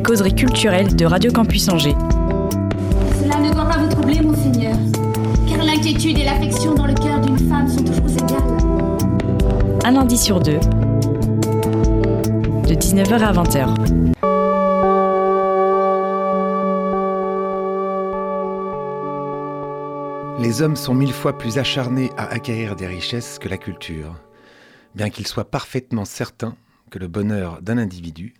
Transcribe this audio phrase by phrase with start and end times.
[0.00, 1.94] La causerie culturelle de Radio Campus Angers.
[3.22, 4.74] Cela ne doit pas vous troubler, mon Seigneur,
[5.46, 8.56] car l'inquiétude et l'affection dans le cœur d'une femme sont toujours égales.
[9.84, 10.58] Un lundi sur deux.
[12.66, 13.74] De 19h à 20h.
[20.42, 24.14] Les hommes sont mille fois plus acharnés à acquérir des richesses que la culture,
[24.94, 26.56] bien qu'ils soient parfaitement certains
[26.90, 28.32] que le bonheur d'un individu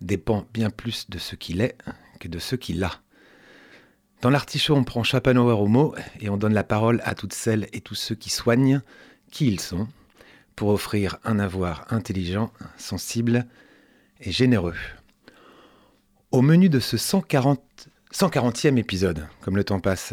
[0.00, 1.76] dépend bien plus de ce qu'il est
[2.18, 2.92] que de ce qu'il a.
[4.20, 7.68] Dans l'artichaut, on prend Schopenhauer au mot et on donne la parole à toutes celles
[7.72, 8.82] et tous ceux qui soignent
[9.30, 9.88] qui ils sont
[10.56, 13.46] pour offrir un avoir intelligent, sensible
[14.20, 14.74] et généreux.
[16.32, 20.12] Au menu de ce 140, 140e épisode, comme le temps passe,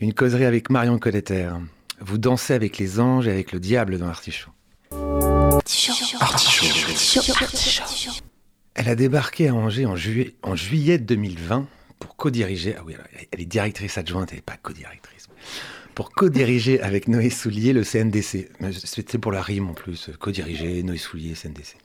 [0.00, 1.50] une causerie avec Marion Colletter.
[2.00, 4.50] Vous dansez avec les anges et avec le diable dans l'artichaut.
[8.74, 11.66] Elle a débarqué à Angers en juillet, en juillet 2020
[12.00, 12.74] pour co-diriger.
[12.76, 15.28] Ah oui, alors, elle est directrice adjointe, elle n'est pas co-directrice.
[15.94, 18.50] Pour co-diriger avec Noé Soulier le CNDC.
[18.84, 20.10] C'était pour la rime en plus.
[20.18, 21.76] Co-diriger, Noé Soulier, CNDC.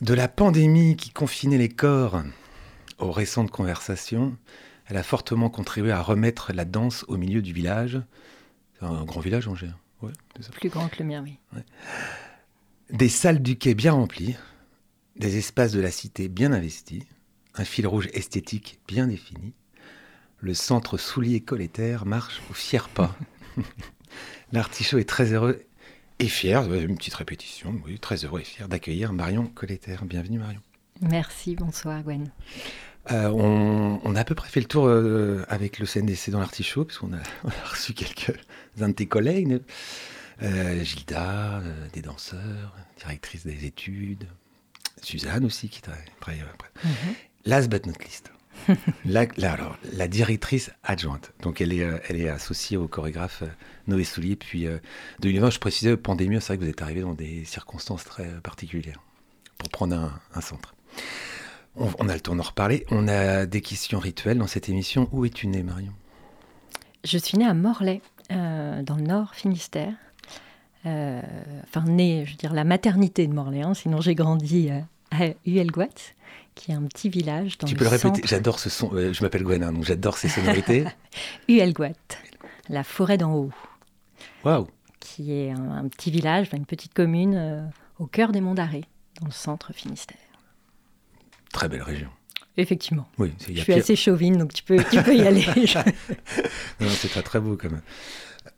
[0.00, 2.22] De la pandémie qui confinait les corps
[2.98, 4.36] aux récentes conversations,
[4.86, 8.00] elle a fortement contribué à remettre la danse au milieu du village.
[8.78, 9.68] C'est un grand village, Angers.
[9.68, 9.76] hein.
[10.02, 10.50] Ouais, c'est ça.
[10.50, 11.38] Plus grand que le mien, oui.
[12.90, 14.36] Des salles du quai bien remplies,
[15.18, 17.02] des espaces de la cité bien investis,
[17.54, 19.54] un fil rouge esthétique bien défini.
[20.40, 23.16] Le centre soulier collétaire marche au fier pas.
[24.52, 25.62] L'artichaut est très heureux
[26.18, 30.04] et fier, une petite répétition, oui, très heureux et fier d'accueillir Marion Collétaire.
[30.04, 30.60] Bienvenue Marion.
[31.00, 32.30] Merci, bonsoir Gwen.
[33.10, 36.40] Euh, on, on a à peu près fait le tour euh, avec le CNDC dans
[36.40, 39.60] l'artichaut, puisqu'on a, on a reçu quelques-uns de tes collègues.
[40.42, 44.26] Euh, Gilda, euh, des danseurs, directrice des études.
[45.06, 46.68] Suzanne aussi, qui travaille travaille après.
[47.44, 48.32] Last but not least.
[49.04, 51.32] la, la- alors, la directrice adjointe.
[51.42, 53.48] Donc, elle est, euh, elle est associée au chorégraphe euh,
[53.86, 54.34] Noé Soulier.
[54.34, 54.78] Puis, euh,
[55.20, 58.40] 2020, je précisais, pandémie, c'est vrai que vous êtes arrivé dans des circonstances très euh,
[58.40, 59.00] particulières
[59.58, 60.74] pour prendre un, un centre.
[61.76, 62.84] On, on a le temps d'en reparler.
[62.90, 65.08] On a des questions rituelles dans cette émission.
[65.12, 65.92] Où es-tu née, Marion?
[67.04, 68.00] Je suis née à Morlaix,
[68.32, 69.92] euh, dans le nord Finistère.
[70.86, 71.20] Euh,
[71.64, 74.80] enfin, née, je veux dire, la maternité de Morlaix, hein, sinon j'ai grandi euh,
[75.10, 75.28] à
[76.54, 78.28] qui est un petit village dans Tu le peux le répéter centre.
[78.28, 78.90] J'adore ce son.
[78.94, 80.84] euh, je m'appelle Gwen, hein, donc j'adore ces sonorités.
[81.48, 81.92] Huelgoat,
[82.70, 83.52] la forêt d'en haut,
[84.44, 84.66] Waouh
[85.00, 87.62] qui est un, un petit village, une petite commune euh,
[87.98, 88.84] au cœur des Monts d'Arrée,
[89.20, 90.16] dans le centre Finistère.
[91.52, 92.08] Très belle région.
[92.56, 93.06] Effectivement.
[93.18, 95.44] Oui, Je suis pire- assez chauvine, donc tu peux, tu peux y aller.
[96.80, 97.82] Non, c'est très très beau quand même.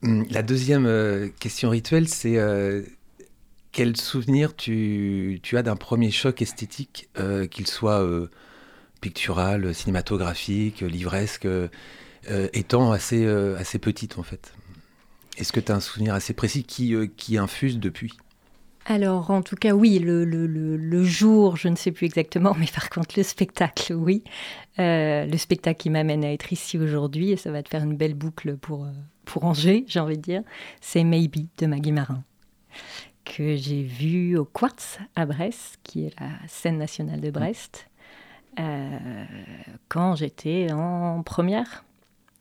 [0.05, 2.37] Hum, La deuxième euh, question rituelle, c'est
[3.73, 8.29] quel souvenir tu, tu as d'un premier choc esthétique, euh, qu'il soit euh,
[9.01, 11.69] pictural, cinématographique, livresque, euh,
[12.53, 14.53] étant assez, assez petite en fait?
[15.39, 18.13] Est-ce que tu as un souvenir assez précis qui, qui infuse depuis?
[18.87, 22.67] Alors, en tout cas, oui, le, le- le- jour, je ne sais plus exactement, mais
[22.75, 24.25] par contre, le spectacle, oui.
[24.79, 28.15] Le spectacle qui m'amène à être ici aujourd'hui, et ça va te faire une belle
[28.15, 28.87] boucle pour,
[29.27, 30.43] pour Angers, j'ai envie de dire,
[30.81, 32.25] c'est Maybe de Maggie Marin,
[33.37, 37.89] que j'ai vu au Quartz à Brest, qui est la scène nationale de Brest,
[38.59, 39.25] euh,
[39.89, 41.85] quand j'étais en première.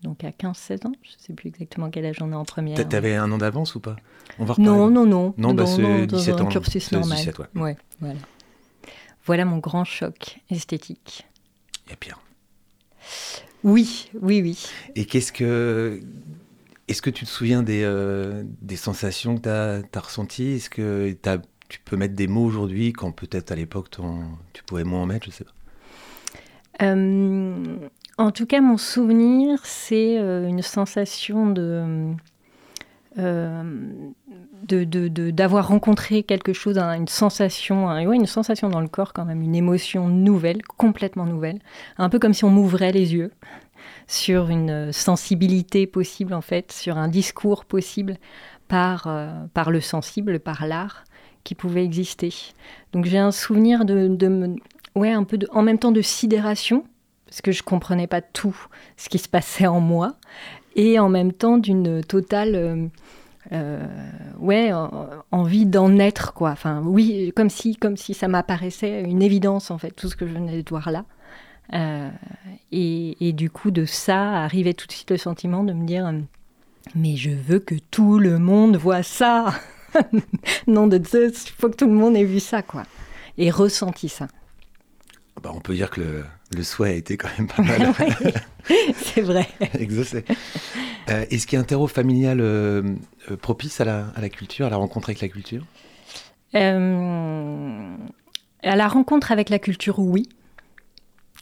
[0.03, 2.87] Donc à 15-16 ans, je ne sais plus exactement quel âge on est en première.
[2.87, 3.95] Tu avais un an d'avance ou pas?
[4.39, 4.55] On va.
[4.57, 5.33] Non, non, non.
[5.37, 6.47] Non, bah, c'est dans 17 un ans.
[6.47, 7.17] cursus normal.
[7.17, 7.45] 17, ouais.
[7.55, 8.19] Ouais, voilà.
[9.25, 11.27] Voilà mon grand choc esthétique.
[11.85, 12.19] Il y a pire.
[13.63, 14.67] Oui, oui, oui.
[14.95, 15.99] Et qu'est-ce que.
[16.87, 18.43] Est-ce que tu te souviens des, euh,
[18.75, 19.49] sensations que tu
[19.97, 20.53] as, ressenties?
[20.53, 21.15] Est-ce que
[21.67, 23.89] tu peux mettre des mots aujourd'hui quand peut-être à l'époque
[24.53, 25.51] tu pouvais moins en mettre Je sais pas?
[26.81, 27.77] Euh,
[28.17, 32.13] en tout cas, mon souvenir, c'est euh, une sensation de.
[35.31, 39.41] d'avoir rencontré quelque chose, un- une sensation, ouais, une sensation dans le corps quand même,
[39.41, 41.59] une émotion nouvelle, complètement nouvelle,
[41.97, 43.31] un peu comme si on m'ouvrait les yeux
[44.07, 48.17] sur une sensibilité possible en fait, sur un discours possible
[48.67, 51.03] par, euh, par le sensible, par l'art
[51.43, 52.33] qui pouvait exister.
[52.91, 54.55] Donc j'ai un souvenir de,
[54.95, 56.83] ouais, un peu en même temps de sidération,
[57.25, 58.55] parce que je comprenais pas tout
[58.97, 60.15] ce qui se passait en moi,
[60.75, 62.87] et en même temps d'une totale euh,
[63.53, 63.85] euh,
[64.39, 64.71] ouais,
[65.31, 66.51] envie d'en être, quoi.
[66.51, 70.27] Enfin, oui, comme si, comme si ça m'apparaissait une évidence, en fait, tout ce que
[70.27, 71.05] je venais de voir là.
[71.73, 72.09] Euh,
[72.71, 76.11] et, du coup, de ça arrivait tout de suite le sentiment de me dire,
[76.95, 79.53] mais je veux que tout le monde voit ça.
[80.67, 82.83] non de Zeus, il faut que tout le monde ait vu ça, quoi.
[83.37, 84.27] Et ressenti ça.
[85.41, 86.25] Bah, on peut dire que le,
[86.55, 87.93] le souhait a été quand même pas mal.
[88.95, 89.47] c'est vrai.
[89.79, 90.23] Exaucé.
[91.09, 92.95] Euh, est-ce qu'il y a un terreau familial euh,
[93.31, 95.63] euh, propice à la, à la, culture, à la rencontre avec la culture?
[96.53, 96.71] À
[98.75, 100.27] la rencontre avec la culture, oui.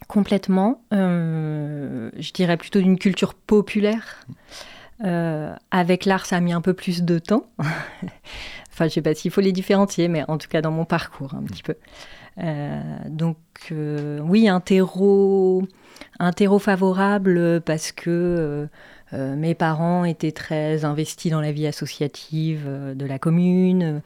[0.08, 0.82] Complètement.
[0.92, 4.26] je dirais plutôt d'une culture populaire.
[5.72, 7.48] avec l'art, ça a mis un peu plus de temps.
[7.60, 11.34] enfin, je sais pas s'il faut les différencier, mais en tout cas dans mon parcours,
[11.34, 11.76] un petit peu.
[12.38, 13.38] Euh, donc
[13.72, 15.64] euh, oui, un terreau,
[16.20, 18.68] un terreau favorable parce que
[19.14, 24.02] euh, mes parents étaient très investis dans la vie associative de la commune,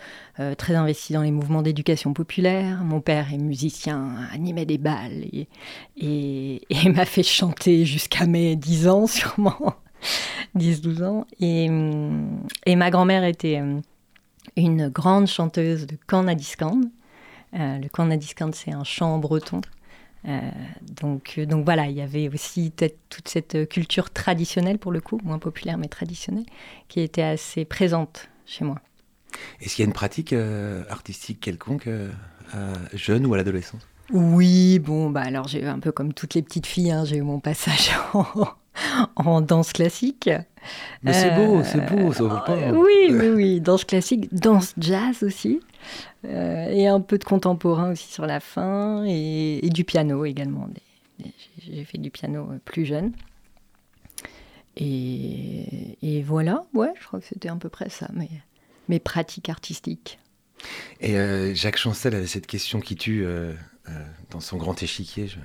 [0.57, 2.84] très investis dans les mouvements d'éducation populaire.
[2.84, 5.25] Mon père est musicien, animait des balles
[5.98, 6.62] et,
[6.94, 9.75] m'a fait chanter jusqu'à mes 10 ans sûrement,
[10.57, 11.25] 10-12 ans.
[11.40, 11.69] Et,
[12.75, 13.62] ma grand-mère était
[14.56, 16.86] une grande chanteuse de Canadiscande.
[17.56, 19.62] Euh, le Cornadiscant, c'est un chant breton.
[20.27, 20.39] Euh,
[21.01, 22.74] donc, euh, donc voilà, il y avait aussi
[23.10, 26.45] toute cette culture traditionnelle, pour le coup, moins populaire mais traditionnelle,
[26.88, 28.80] qui était assez présente chez moi.
[29.62, 30.33] Est-ce qu'il y a une pratique
[30.89, 31.88] artistique quelconque
[32.94, 33.88] jeune ou à l'adolescence?
[34.12, 37.18] Oui, bon, bah alors j'ai eu un peu comme toutes les petites filles, hein, j'ai
[37.18, 38.25] eu mon passage en,
[39.16, 40.30] en danse classique.
[41.04, 42.58] Mais c'est beau, c'est beau, ça pas.
[42.72, 45.62] Oui, oui, oui, danse classique, danse jazz aussi.
[46.26, 50.70] Euh, et un peu de contemporain aussi sur la fin, et, du piano également.
[51.60, 53.14] J'ai fait du piano euh, plus jeune.
[54.76, 58.30] Et, voilà, ouais, je crois que c'était à peu près ça, mes,
[58.88, 60.20] mes pratiques artistiques.
[61.02, 63.26] Et euh, Jacques Chancel avait cette question qui tue
[64.30, 65.28] dans son grand échiquier.
[65.28, 65.38] Je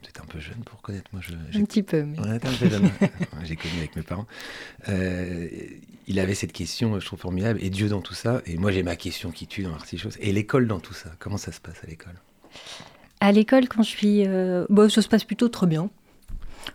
[0.00, 1.10] peut-être un peu jeune pour connaître.
[1.12, 2.02] Moi, je, un petit peu.
[2.02, 2.16] Mais...
[3.44, 4.26] J'ai connu avec mes parents.
[4.88, 5.48] Euh,
[6.06, 7.58] il avait cette question, je trouve formidable.
[7.62, 8.42] Et Dieu dans tout ça.
[8.46, 10.08] Et moi, j'ai ma question qui tue dans l'artichaut.
[10.20, 11.10] Et l'école dans tout ça.
[11.18, 12.14] Comment ça se passe à l'école?
[13.20, 14.26] À l'école, quand je suis.
[14.26, 15.90] Euh, bon, ça se passe plutôt très bien.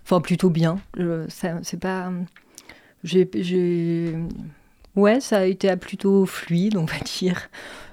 [0.04, 0.80] Enfin, plutôt bien.
[1.30, 2.12] C'est pas.
[3.04, 4.16] J'ai.
[4.96, 7.50] Ouais, ça a été plutôt fluide, on va dire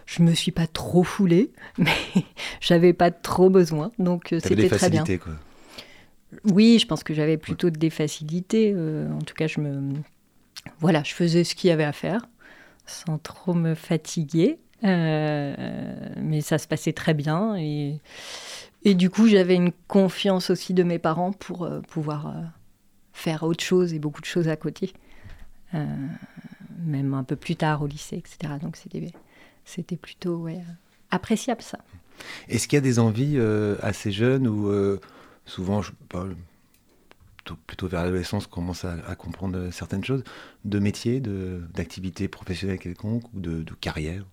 [0.06, 1.90] je me suis pas trop foulée, mais
[2.60, 5.04] j'avais pas trop besoin, donc euh, c'était très bien.
[5.04, 5.32] Quoi.
[6.44, 8.72] Oui, je pense que j'avais plutôt des facilités.
[8.74, 9.92] Euh, en tout cas, je me,
[10.80, 12.22] voilà, je faisais ce qu'il y avait à faire,
[12.86, 17.98] sans trop me fatiguer, euh, mais ça se passait très bien et
[18.84, 22.34] et du coup, j'avais une confiance aussi de mes parents pour pouvoir
[23.12, 24.92] faire autre chose et beaucoup de choses à côté,
[25.72, 28.54] même un peu plus tard au lycée, etc.
[28.60, 29.12] Donc c'était
[29.64, 30.60] c'était plutôt ouais,
[31.10, 31.78] appréciable ça.
[32.48, 35.00] Est-ce qu'il y a des envies euh, assez jeunes ou euh,
[35.46, 35.92] souvent, je,
[37.66, 40.22] plutôt, vers l'adolescence, on commence à, comprendre certaines choses,
[40.64, 44.24] de métier, d'activité professionnelle quelconque ou de, de carrière?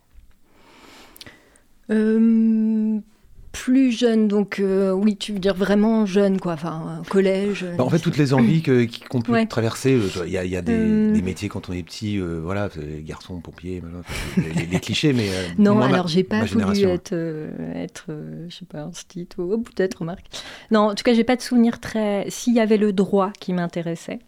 [1.90, 3.00] Euh,
[3.52, 7.66] plus jeune, donc euh, oui, tu veux dire vraiment jeune, quoi, enfin, collège.
[7.78, 8.62] Bah, en fait, toutes les envies
[9.10, 11.14] qu'on peut traverser, euh, il y a, y a euh.
[11.14, 12.70] des, métiers quand on est petit, voilà,
[13.02, 13.82] garçon, pompier,
[14.38, 15.30] des, clichés, mais.
[15.58, 17.14] non, alors j'ai pas voulu être,
[17.76, 18.06] être
[18.48, 18.92] je sais pas, un
[19.38, 20.26] ou oh, peut-être, remarque.
[20.72, 22.26] Non, en tout cas, j'ai pas de souvenir très.
[22.30, 24.20] S'il y avait le droit qui m'intéressait,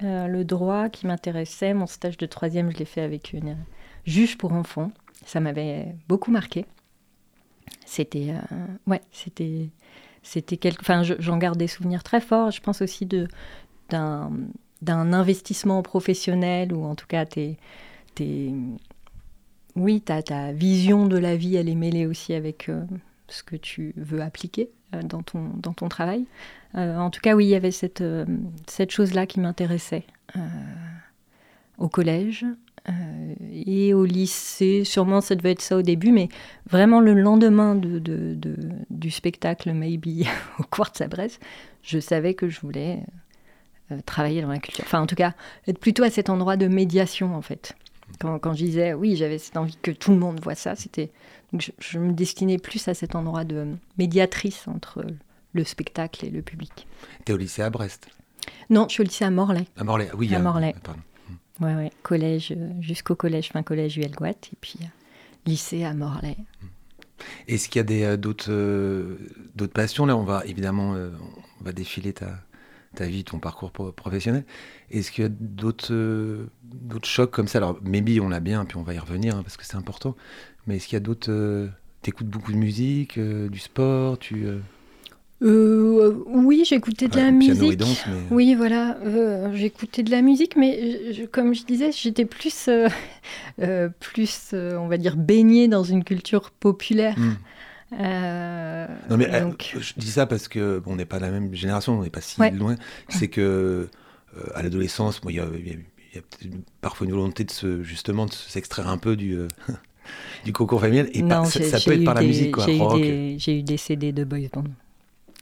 [0.00, 3.56] le droit qui m'intéressait, mon stage de troisième, je l'ai fait avec une
[4.04, 4.92] juge pour enfants,
[5.24, 6.64] ça m'avait beaucoup marqué.
[7.84, 9.70] C'était, euh, ouais, c'était,
[10.22, 12.50] c'était quelque, enfin, j'en garde des souvenirs très forts.
[12.50, 13.28] Je pense aussi de
[13.88, 14.32] d'un
[14.82, 17.56] d'un investissement professionnel ou en tout cas tes,
[18.14, 18.52] tes
[19.74, 22.84] oui, ta, ta vision de la vie, elle est mêlée aussi avec euh,
[23.28, 26.26] ce que tu veux appliquer euh, dans, ton, dans ton travail.
[26.74, 28.04] en tout cas, oui, il y avait cette,
[28.66, 30.04] cette chose-là qui m'intéressait
[31.78, 32.44] au collège.
[32.88, 36.28] Euh, et au lycée, sûrement ça devait être ça au début, mais
[36.70, 38.36] vraiment le lendemain de,
[38.90, 40.26] du spectacle Maybe
[40.58, 41.40] au Quartz à Brest,
[41.82, 43.02] je savais que je voulais
[43.92, 44.84] euh, travailler dans la culture.
[44.84, 45.34] Enfin, en tout cas,
[45.66, 47.74] être plutôt à cet endroit de médiation, en fait.
[48.20, 51.10] Quand, quand je disais, oui, j'avais cette envie que tout le monde voit ça, c'était.
[51.56, 53.66] Je, je, me destinais plus à cet endroit de
[53.98, 55.04] médiatrice entre
[55.52, 56.86] le spectacle et le public.
[57.24, 58.08] Tu es au lycée à Brest?
[58.70, 59.66] Non, je suis au lycée à Morlaix.
[59.76, 60.34] À Morlaix, oui.
[60.34, 60.74] À, Morlaix.
[60.82, 61.00] Pardon.
[61.60, 61.90] Ouais, ouais.
[62.02, 64.86] Collège, euh, jusqu'au collège, fin collège Huelgoat, et puis euh,
[65.46, 66.36] lycée à Morlaix.
[67.48, 70.06] Est-ce qu'il y a euh, d'autres, passions?
[70.06, 70.92] Là, on va évidemment
[71.60, 72.44] on va défiler ta,
[73.06, 74.44] vie, ton parcours pro- professionnel.
[74.90, 76.44] Est-ce qu'il y a d'autres
[77.04, 77.58] chocs comme ça?
[77.58, 80.14] Alors, maybe on l'a bien, puis on va y revenir hein, parce que c'est important.
[80.66, 81.70] Mais est-ce qu'il y a d'autres.
[82.02, 84.46] T'écoutes beaucoup de musique, du sport, tu.
[85.42, 87.72] Euh, oui, j'écoutais de ouais, la musique.
[87.72, 88.14] et danse, mais.
[88.30, 92.88] Oui, voilà, euh, j'écoutais de la musique, mais je- comme je disais, j'étais plus, euh,
[94.00, 97.16] plus on va dire, baignée dans une culture populaire.
[97.18, 97.34] Hmm.
[99.10, 101.98] Non mais donc, je dis ça parce que bon, on n'est pas la même génération,
[101.98, 102.50] on n'est pas si Ouais.
[102.50, 102.74] loin.
[103.08, 103.88] C'est que
[104.54, 105.78] à l'adolescence, bon, il y a, y
[106.18, 106.50] y
[106.80, 109.38] parfois une volonté de se justement de s'extraire un peu du
[110.44, 113.00] du concours familial et par- ça, peut être par la musique J'ai eu, rock.
[113.00, 114.64] des- j'ai eu des CD de boys band.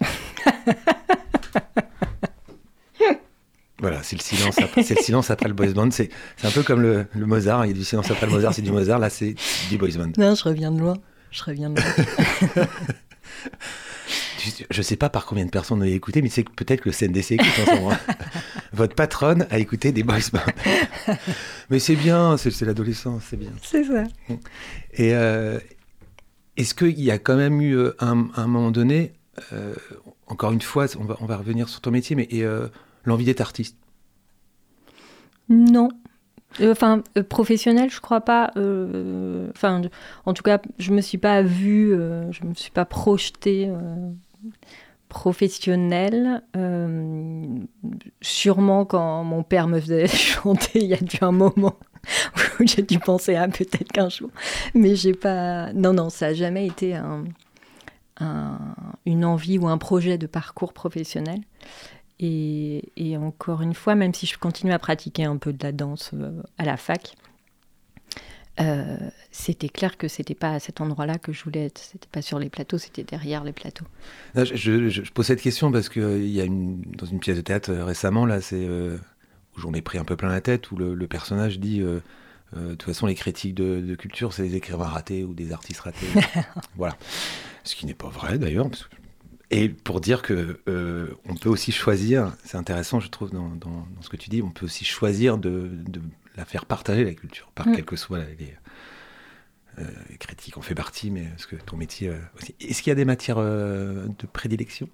[3.81, 5.91] Voilà, c'est le silence après, c'est le silence après le boys band.
[5.91, 6.09] C'est
[6.39, 7.67] c'est un peu comme le, le Mozart.
[7.67, 8.99] Il y a du silence après le Mozart, c'est du Mozart.
[8.99, 9.35] Là, c'est
[9.69, 10.13] du boys band.
[10.17, 10.95] Non, je reviens de loin.
[11.31, 12.67] Je reviens de loin.
[14.71, 16.95] Je sais pas par combien de personnes on a écouté, mais c'est peut-être que le
[16.95, 17.97] CNDC écoute en ce moment.
[18.73, 21.15] Votre patronne a écouté des boys bands.
[21.71, 23.51] mais c'est bien, c'est c'est l'adolescence, c'est bien.
[23.63, 24.05] C'est ça.
[24.95, 25.59] Et euh,
[26.57, 29.13] est-ce qu'il y a quand même eu euh, un, un moment donné,
[29.53, 29.75] euh,
[30.27, 32.69] encore une fois, on va, revenir sur ton métier, mais euh,
[33.05, 33.77] l'envie d'être artiste?
[35.49, 35.89] Non.
[36.61, 38.53] Euh, Enfin, euh, professionnel, je crois pas.
[38.57, 39.83] Enfin,
[40.25, 41.91] en tout cas, je me suis pas vue,
[42.31, 43.71] je me suis pas projetée
[45.09, 46.43] professionnelle.
[48.21, 51.77] Sûrement quand mon père me faisait chanter, il y a dû un moment
[52.61, 54.31] où j'ai dû penser à peut-être qu'un jour.
[54.75, 55.73] Mais j'ai pas.
[55.73, 57.25] Non, non, ça a jamais été un-
[58.21, 58.75] un-
[59.07, 61.41] une envie ou un projet de parcours professionnel.
[62.21, 66.13] Et, encore une fois, même si je continue à pratiquer un peu de la danse
[66.15, 67.17] euh, à la fac,
[68.61, 68.97] euh,
[69.33, 71.79] c'était clair que c'était pas à cet endroit-là que je voulais être.
[71.79, 73.87] C'était pas sur les plateaux, c'était derrière les plateaux.
[74.35, 77.71] Là, je, pose cette question parce qu'il y a une, dans une pièce de théâtre
[77.71, 78.97] euh, récemment, là, c'est euh,
[79.57, 82.01] où j'en ai pris un peu plein la tête, où le, personnage dit euh, euh,
[82.55, 85.81] de toute façon, les critiques de, de culture, c'est des écrivains ratés ou des artistes
[85.81, 86.07] ratés.
[86.77, 86.97] voilà.
[87.65, 88.69] Ce qui n'est pas vrai d'ailleurs.
[89.51, 93.87] Et pour dire que euh, on peut aussi choisir, c'est intéressant, je trouve, dans, dans-
[93.95, 96.01] dans ce que tu dis, on peut aussi choisir de, de
[96.37, 97.77] la faire partager, la culture, par Mm.
[97.77, 98.55] quelles que soient les,
[99.79, 100.57] euh, les critiques.
[100.57, 102.55] On fait partie, mais est-ce que ton métier euh, aussi.
[102.61, 104.89] Est-ce qu'il y a des matières euh, de prédilection?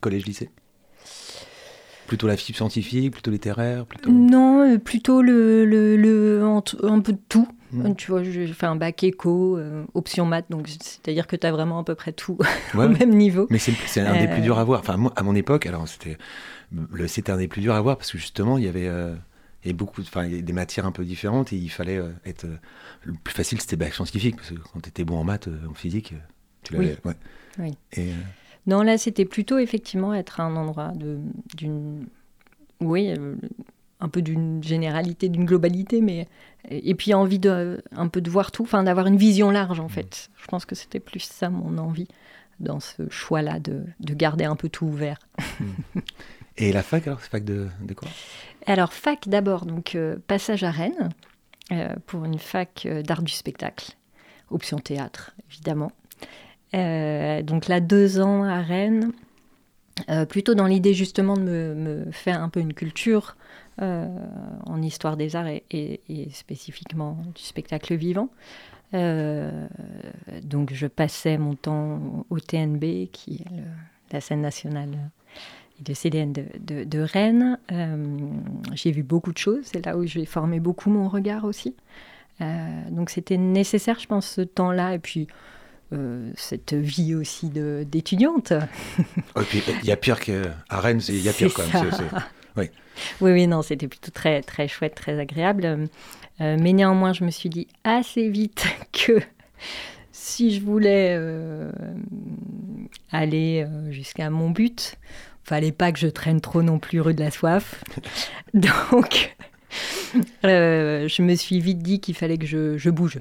[0.00, 0.50] Collège-lycée
[2.06, 4.10] Plutôt la fibre scientifique, plutôt littéraire plutôt...
[4.10, 7.48] Non, euh, plutôt le, le, le- un, peu de tout.
[7.72, 7.94] Mm.
[7.94, 11.52] Tu vois, j'ai fait un bac éco, euh, option maths, donc c'est-à-dire que tu as
[11.52, 12.38] vraiment à peu près tout
[12.74, 13.46] Ouais, au même niveau.
[13.50, 14.80] Mais c'est un des plus durs à voir.
[14.80, 18.18] Enfin, moi, à mon époque, alors c'était un des plus durs à voir parce que
[18.18, 19.14] justement, il y avait, euh,
[19.64, 22.46] avait beaucoup, enfin, des matières un peu différentes et il fallait être
[23.02, 25.74] le plus facile, c'était bac scientifique parce que quand tu étais bon en maths, en
[25.74, 26.14] physique,
[26.62, 26.98] tu l'avais.
[27.04, 27.14] ouais.
[27.58, 27.76] Oui.
[27.94, 28.10] Et,
[28.66, 30.92] Non, là, c'était plutôt effectivement être à un endroit
[31.56, 32.06] d'une.
[32.80, 33.36] Oui, euh,
[34.00, 36.28] un peu d'une généralité, d'une globalité, mais.
[36.68, 39.88] Et puis envie de, un peu de voir tout, enfin d'avoir une vision large en
[39.88, 40.30] fait.
[40.36, 42.08] Je pense que c'était plus ça mon envie
[42.58, 45.18] dans ce choix-là de, de garder un peu tout ouvert.
[46.56, 48.08] et la fac, alors, c'est fac de, de quoi?
[48.66, 51.10] Alors, fac d'abord, donc euh, passage à Rennes
[51.70, 53.92] euh, pour une fac d'art du spectacle,
[54.50, 55.92] option théâtre évidemment.
[56.76, 59.12] Euh, donc là, deux ans à Rennes,
[60.10, 63.36] euh, plutôt dans l'idée justement de me, faire un peu une culture
[63.80, 64.06] euh,
[64.66, 66.00] en histoire des arts et,
[66.32, 68.28] spécifiquement du spectacle vivant.
[68.92, 75.10] Donc je passais mon temps au TNB, qui est la scène nationale
[75.78, 77.58] et le CDN de, de- de Rennes.
[78.72, 81.74] J'ai vu beaucoup de choses, c'est là où j'ai formé beaucoup mon regard aussi.
[82.40, 85.26] Donc c'était nécessaire, je pense, ce temps-là, et puis
[85.92, 88.52] euh, cette vie aussi d'étudiante.
[89.36, 91.90] Et puis, Il y a pire qu'à Rennes, c'est- il y a pire quand même.
[91.92, 92.16] c'est-
[93.20, 95.66] Oui, oui, non, c'était plutôt très, très chouette, très agréable.
[96.40, 99.20] Euh, mais néanmoins, je me suis dit assez vite que
[100.12, 101.70] si je voulais euh,
[103.12, 104.96] aller jusqu'à mon but,
[105.44, 107.84] fallait pas que je traîne trop non plus rue de la soif.
[108.54, 109.36] Donc,
[110.44, 113.18] euh, je me suis vite dit qu'il fallait que je, je bouge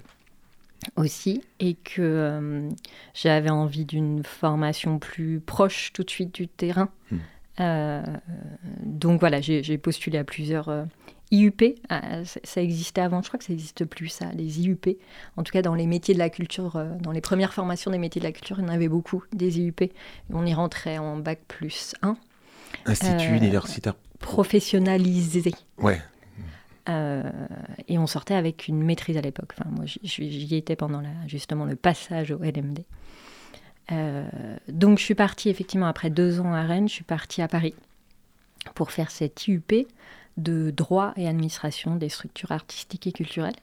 [0.96, 2.70] aussi et que euh,
[3.14, 6.90] j'avais envie d'une formation plus proche tout de suite du terrain.
[7.12, 7.18] Hmm.
[7.62, 8.04] Euh,
[8.84, 10.84] donc voilà, j'ai postulé à plusieurs euh,
[11.32, 11.64] IUP.
[11.90, 14.98] Ah, ça, existait avant, je crois que ça n'existe plus, ça, les IUP.
[15.38, 18.20] En tout cas, dans les métiers de la culture, dans les premières formations des métiers
[18.20, 19.92] de la culture, il y en avait beaucoup, des IUP.
[20.32, 22.18] On y rentrait en bac plus 1,
[22.86, 23.96] Institut universitaire.
[24.20, 25.54] professionnalisé.
[25.78, 26.02] Ouais.
[26.88, 27.24] Euh,
[27.88, 29.54] et on sortait avec une maîtrise à l'époque.
[29.58, 32.84] Enfin, moi, j'y- étais pendant justement le passage au LMD.
[34.70, 37.76] donc je suis partie effectivement après deux ans à Rennes, je suis partie à Paris
[38.74, 39.88] pour faire cette IUP
[40.38, 43.56] de droit et administration des structures artistiques et culturelles.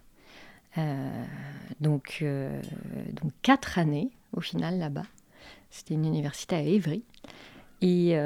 [1.81, 2.25] donc,
[3.21, 5.07] donc quatre années au final là-bas.
[5.71, 7.03] C'était une université à Évry.
[7.81, 8.17] Et,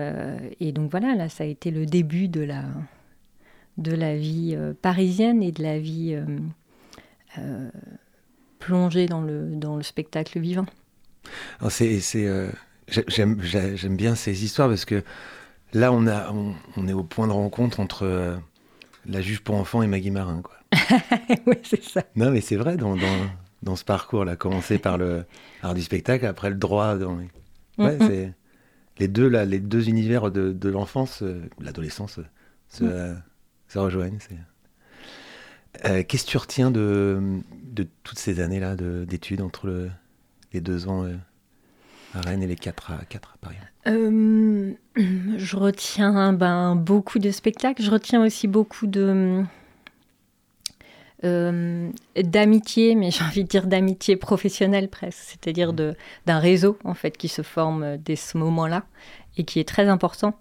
[0.60, 2.64] et, donc voilà, là, ça a été le début de la,
[3.78, 6.24] de la vie euh, parisienne et de la vie euh,
[7.38, 7.70] euh,
[8.58, 10.66] plongée dans le, dans le spectacle vivant.
[11.68, 12.00] C'est,
[13.08, 15.02] j'aime, j'aime bien ces histoires parce que
[15.72, 16.32] là, on, a,
[16.76, 18.38] on, est au point de rencontre entre
[19.06, 20.40] la juge pour enfants et Maggie Marin.
[20.40, 20.56] Quoi.
[21.46, 22.02] oui, c'est ça.
[22.14, 23.26] Non, mais c'est vrai, dans, dans,
[23.62, 25.24] dans ce parcours-là, commencer par le
[25.62, 26.96] art du spectacle, après le droit.
[26.96, 27.28] Dans les...
[27.78, 28.32] Ouais, c'est
[28.98, 31.22] les deux, là, les deux univers de, de l'enfance,
[31.60, 32.20] l'adolescence,
[32.68, 33.20] se, mm
[33.68, 34.18] ça rejoignent.
[35.84, 39.90] Euh, Qu'est-ce que tu retiens de, de toutes ces années-là d'études entre le,
[40.52, 41.16] les deux ans euh,
[42.14, 43.56] à Rennes et les quatre à, quatre à Paris?
[43.86, 44.72] Euh,
[45.36, 47.82] Je retiens ben, beaucoup de spectacles.
[47.82, 49.44] Je retiens aussi beaucoup de
[51.24, 57.16] euh, d'amitié, mais j'ai envie de dire d'amitié professionnelle presque, c'est-à-dire d'un réseau en fait
[57.16, 58.84] qui se forme dès ce moment-là
[59.38, 60.38] et qui est très important.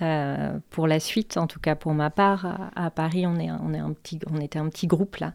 [0.00, 3.92] Euh, pour la suite, en tout cas pour ma part, à, Paris, on, est, un
[3.92, 5.34] petit, on était un petit groupe là,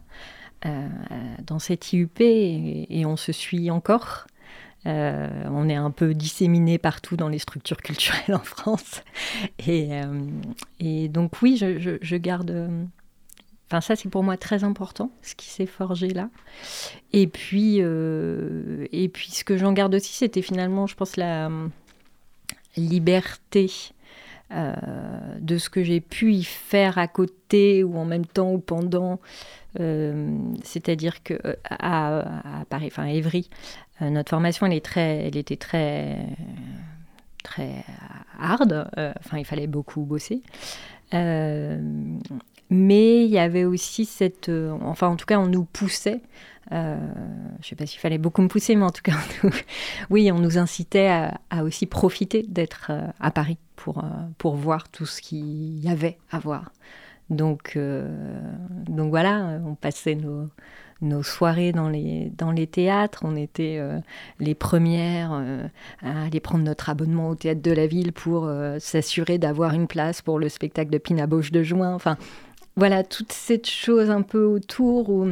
[0.66, 0.88] euh,
[1.46, 4.26] dans cette IUP et, on se suit encore.
[4.86, 9.02] Euh, on est un peu disséminé partout dans les structures culturelles en France.
[9.66, 9.90] Et,
[10.80, 12.70] et donc oui, je, je, garde...
[13.66, 16.28] Enfin, ça, c'est pour moi très important, ce qui s'est forgé là.
[17.12, 21.50] Et puis, et puis ce que j'en garde aussi, c'était finalement, je pense, la
[22.76, 23.70] liberté
[24.54, 24.72] euh,
[25.40, 29.20] de ce que j'ai pu y faire à côté ou en même temps ou pendant.
[29.80, 33.50] Euh, c'est-à-dire que euh, à, Paris, enfin à Évry,
[34.00, 36.18] notre formation elle, est très, elle était très
[37.42, 37.84] très
[38.40, 38.88] hard.
[38.96, 40.42] Enfin, il fallait beaucoup bosser.
[41.12, 42.20] mais
[42.70, 44.50] il y avait aussi cette,
[44.82, 46.20] enfin en tout cas, on nous poussait
[46.70, 49.16] je ne sais pas s'il fallait beaucoup me pousser, mais en tout cas,
[50.10, 55.06] oui, on nous incitait à aussi profiter d'être à Paris pour, euh, pour voir tout
[55.06, 56.72] ce qu'il y avait à voir.
[57.30, 58.38] Donc, euh,
[58.86, 60.48] donc voilà, on passait nos,
[61.00, 63.20] nos, soirées dans les, dans les théâtres.
[63.24, 63.98] On était euh,
[64.40, 65.32] les premières
[66.02, 70.22] à aller prendre notre abonnement au théâtre de la ville pour s'assurer d'avoir une place
[70.22, 71.94] pour le spectacle de Pina Bauche de juin.
[71.94, 72.18] Enfin,
[72.76, 75.30] voilà, toute cette chose un peu autour où,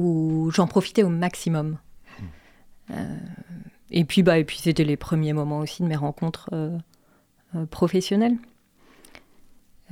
[0.00, 1.78] où j'en profitais au maximum.
[2.88, 2.94] Mmh.
[3.90, 6.78] et puis, bah, et puis c'était les premiers moments aussi de mes rencontres euh.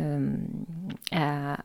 [0.01, 0.37] Euh,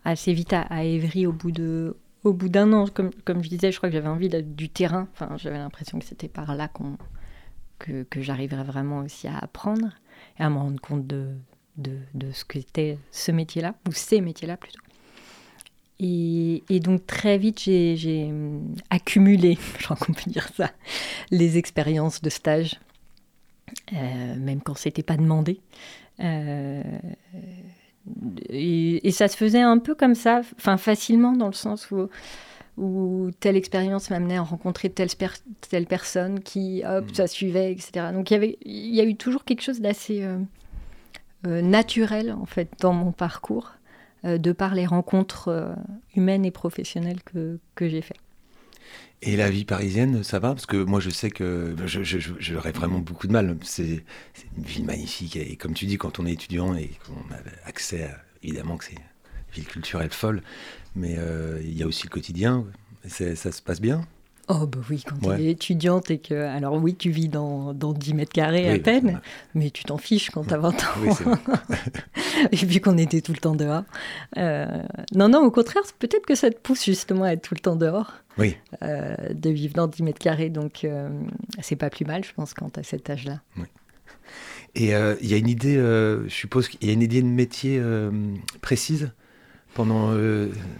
[0.03, 3.71] assez vite à, Évry, au bout de, au bout d'un an, comme, comme je disais,
[3.71, 5.07] je crois que j'avais envie du terrain.
[5.13, 6.97] Enfin, j'avais l'impression que c'était par là qu'on,
[7.79, 9.89] que, que j'arriverais vraiment aussi à apprendre
[10.39, 11.35] et à me rendre compte de,
[11.77, 14.81] de, de ce qu'était ce métier-là, ou ces métiers-là plutôt.
[15.99, 20.71] Et, et, donc très vite, j'ai, hum, accumulé, je crois qu'on peut dire ça,
[21.31, 22.79] les expériences de stage
[23.93, 25.59] euh, même quand c'était pas demandé.
[26.19, 26.83] Euh,
[28.49, 32.09] et, ça se faisait un peu comme ça, enfin facilement dans le sens où,
[32.77, 35.09] où telle expérience m'amenait à rencontrer telle,
[35.69, 37.13] telle personne qui, hop, mm.
[37.13, 38.07] ça suivait, etc.
[38.13, 42.45] Donc il y, avait, il y a eu toujours quelque chose d'assez euh, naturel en
[42.45, 43.73] fait dans mon parcours,
[44.23, 45.75] de par les rencontres
[46.15, 48.17] humaines et professionnelles que, que j'ai faites.
[49.25, 50.49] Et la vie parisienne, ça va?
[50.49, 51.75] Parce que moi, je sais que
[52.39, 53.55] j'aurais vraiment beaucoup de mal.
[53.61, 54.03] C'est
[54.57, 55.37] une ville magnifique.
[55.37, 58.17] Et comme tu dis, quand on est étudiant et qu'on a accès à.
[58.43, 58.99] Évidemment que c'est une
[59.53, 60.43] ville culturelle folle.
[60.95, 62.65] Mais euh, il y a aussi le quotidien.
[63.07, 64.05] Ça se passe bien?
[64.49, 66.33] Oh bah oui, quand tu es étudiante et que...
[66.33, 69.21] Alors oui, tu vis dans, dans 10 mètres carrés à peine,
[69.55, 70.87] mais tu t'en fiches quand tu as 20 ans.
[71.01, 71.09] Oui,
[72.51, 73.83] et puis qu'on était tout le temps dehors.
[74.37, 74.83] Euh,
[75.15, 77.77] non, non, au contraire, peut-être que ça te pousse justement à être tout le temps
[77.77, 78.11] dehors.
[78.37, 78.57] Oui.
[78.81, 81.07] Euh, de vivre dans 10 mètres carrés, donc euh,
[81.61, 83.39] c'est pas plus mal, je pense, quand tu as cet âge-là.
[83.57, 83.65] Oui.
[84.75, 87.79] Et il y a une idée, je suppose qu'il y a une idée de métier
[88.59, 89.11] précise
[89.75, 90.17] pendant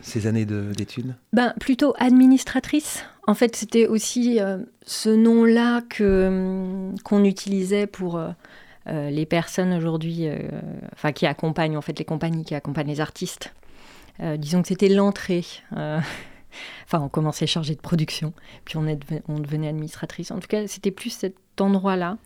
[0.01, 1.15] ces années d'études?
[1.31, 3.03] Ben, Plutôt administratrice.
[3.25, 8.29] En fait, c'était aussi euh, ce nom-là hum, qu'on utilisait pour euh,
[8.85, 10.27] les personnes aujourd'hui,
[10.93, 13.53] enfin qui accompagnent en fait les compagnies, qui accompagnent les artistes.
[14.37, 15.45] disons que c'était l'entrée.
[15.71, 18.33] enfin, on commençait chargé de production,
[18.65, 18.85] puis on,
[19.29, 20.31] on devenait administratrice.
[20.31, 22.17] En tout cas, c'était plus cet endroit-là.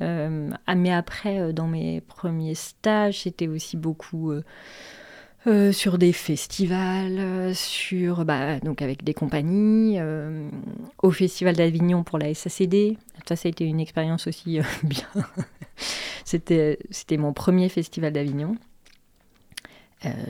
[0.00, 4.32] Ah, mais après, dans mes premiers stages, c'était aussi beaucoup
[5.46, 10.48] euh, sur des festivals, euh, sur bah, donc avec des compagnies, euh,
[11.02, 12.96] au Festival d'Avignon pour la SACD.
[13.26, 15.08] Ça, ça a été une expérience aussi bien.
[16.24, 18.56] C'était c'était mon premier festival d'Avignon.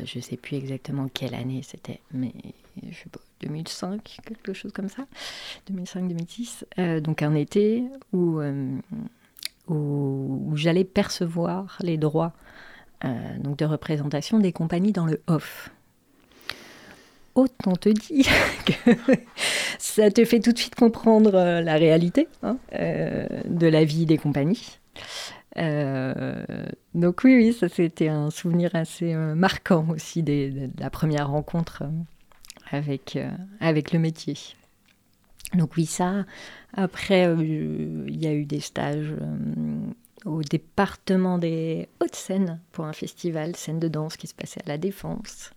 [0.04, 2.32] Je sais plus exactement quelle année c'était, mais
[2.90, 5.06] je sais pas, 2005, quelque chose comme ça,
[5.70, 6.64] 2005-2006.
[6.78, 8.40] Euh, donc un été où,
[9.68, 12.32] où, j'allais percevoir les droits
[13.38, 15.70] donc de représentation des compagnies dans le off.
[17.34, 18.26] Autant te dire
[18.66, 18.92] que
[19.78, 24.04] ça te fait tout de suite comprendre euh, la réalité hein, euh, de la vie
[24.04, 24.78] des compagnies.
[25.58, 26.44] Euh,
[26.94, 31.82] donc oui, oui, ça c'était un souvenir assez euh, marquant aussi de, la première rencontre
[31.82, 31.88] euh,
[32.70, 34.36] avec, euh, avec le métier.
[35.54, 36.24] Donc oui, ça.
[36.74, 39.36] Après, euh, il y a eu des stages euh,
[40.24, 44.78] au département des Hauts-de-Seine pour un festival, scène de danse qui se passait à la
[44.78, 45.52] Défense.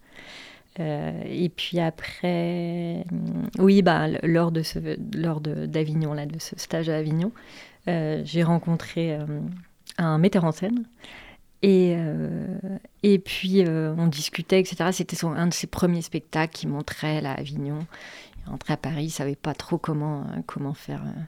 [0.80, 4.80] Euh, et puis après, hum, oui, bah, lors de ce,
[5.17, 7.32] lors de- d'Avignon, là, de ce stage à Avignon,
[7.88, 9.25] euh, j'ai rencontré euh,
[9.97, 10.86] un metteur en scène.
[11.62, 11.95] Et,
[13.01, 14.89] et puis on discutait, etc.
[14.91, 17.88] C'était un de ses premiers spectacles qui montrait là, à Avignon.
[18.46, 21.22] Il rentrait à Paris, il savait pas trop comment, euh, comment faire euh,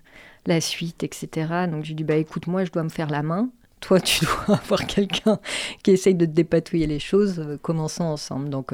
[0.45, 1.67] la suite, etc.
[1.69, 3.49] Donc j'ai dit, bah écoute, moi je dois me faire la main.
[3.79, 5.39] Toi, tu dois avoir quelqu'un
[5.83, 7.39] qui essaye de te dépatouiller les choses.
[7.39, 8.49] euh, commençons ensemble.
[8.49, 8.73] Donc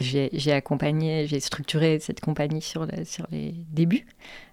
[0.00, 4.06] j'ai accompagné, j'ai structuré cette compagnie sur, le- sur les débuts.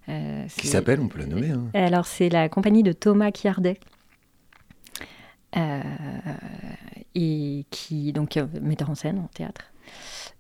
[0.08, 1.50] Euh, Qui s'appelle, on peut la nommer.
[1.52, 1.66] hein.
[1.74, 3.80] alors, c'est la compagnie de Thomas Kiardet.
[5.58, 5.82] Euh,
[7.16, 9.69] et qui, donc, metteur en scène en théâtre.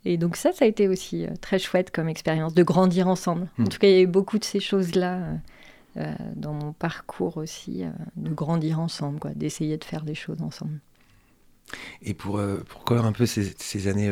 [0.05, 3.49] Et donc, ça, ça a été aussi euh, très chouette comme expérience de grandir ensemble.
[3.59, 3.67] En Mm.
[3.69, 5.35] tout cas, il y a eu beaucoup de ces choses-là euh,
[5.97, 10.41] euh, dans mon parcours aussi, euh, de grandir ensemble, quoi, d'essayer de faire des choses
[10.41, 10.79] ensemble.
[12.01, 14.11] Et pour, euh, pour clore un peu ces, ces années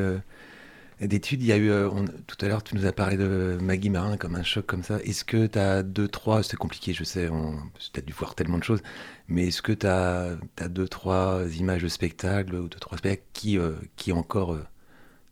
[1.01, 3.89] d'études, il y a eu, on- tout à l'heure, tu nous as parlé de Maggie
[3.89, 4.99] Marin comme un choc comme ça.
[5.03, 7.29] Est-ce que tu as deux, trois, c'est compliqué, je sais,
[7.93, 8.81] tu as dû voir tellement de choses,
[9.27, 10.37] mais est-ce que tu as,
[10.69, 13.57] deux, trois images de spectacles ou deux, trois spectacles qui,
[13.95, 14.57] qui encore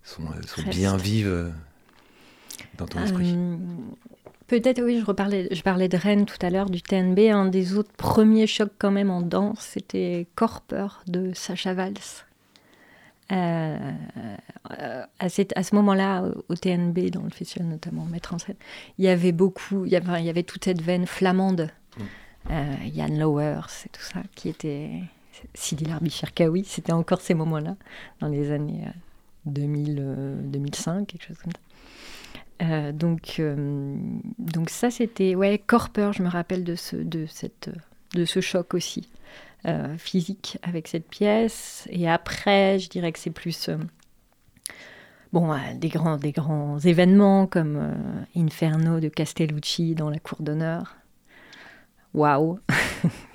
[0.06, 0.24] sont,
[0.70, 1.50] bien vives euh,
[2.78, 3.58] dans ton esprit Euh,
[4.48, 7.18] Peut-être, oui, je, reparlais, je parlais de Rennes tout à l'heure, du TNB.
[7.32, 11.94] Un des autres premiers chocs quand même en danse, c'était Corper de Sacha Valls.
[13.32, 13.78] Euh,
[15.20, 18.56] à, cette- à ce moment-là, au- TNB, dans le festival notamment, mettre en scène,
[19.00, 21.72] il y avait beaucoup, il y avait, il y avait toute cette veine flamande.
[21.98, 22.02] Mm.
[22.52, 24.92] Euh, Yann Lowers et tout ça, qui était
[25.56, 27.76] Sidi Larbi-Cherkaoui, c'était encore ces moments-là,
[28.20, 28.84] dans les années
[29.46, 32.66] 2000, euh, 2005, quelque chose comme ça.
[32.66, 33.98] Euh, donc, euh,
[34.40, 37.70] donc ça c'était ouais Corper, je me rappelle de ce de cette
[38.14, 39.10] de ce choc aussi
[39.98, 41.88] physique avec cette pièce.
[41.90, 43.72] Et après, je dirais que c'est plus
[45.34, 47.96] bon des grands des grands événements comme
[48.36, 50.96] Inferno de Castellucci dans la cour d'honneur.
[52.14, 52.60] Waouh.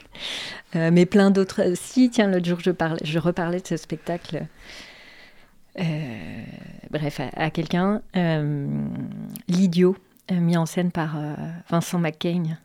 [0.74, 1.72] Mais plein d'autres.
[1.74, 4.46] Si, tiens, l'autre jour, je, parlais, je reparlais de ce spectacle
[5.76, 8.02] bref, à, à quelqu'un.
[8.16, 8.66] Euh,
[9.48, 9.96] L'idiot,
[10.30, 11.35] euh, mis en scène par euh,
[11.68, 12.59] Vincent McCain.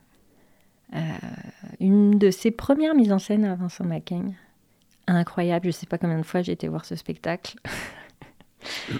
[0.94, 0.98] Euh,
[1.80, 4.32] une de ses premières mises en scène à Vincent McCain.
[5.08, 7.56] Incroyable, je ne sais pas combien de fois j'ai été voir ce spectacle.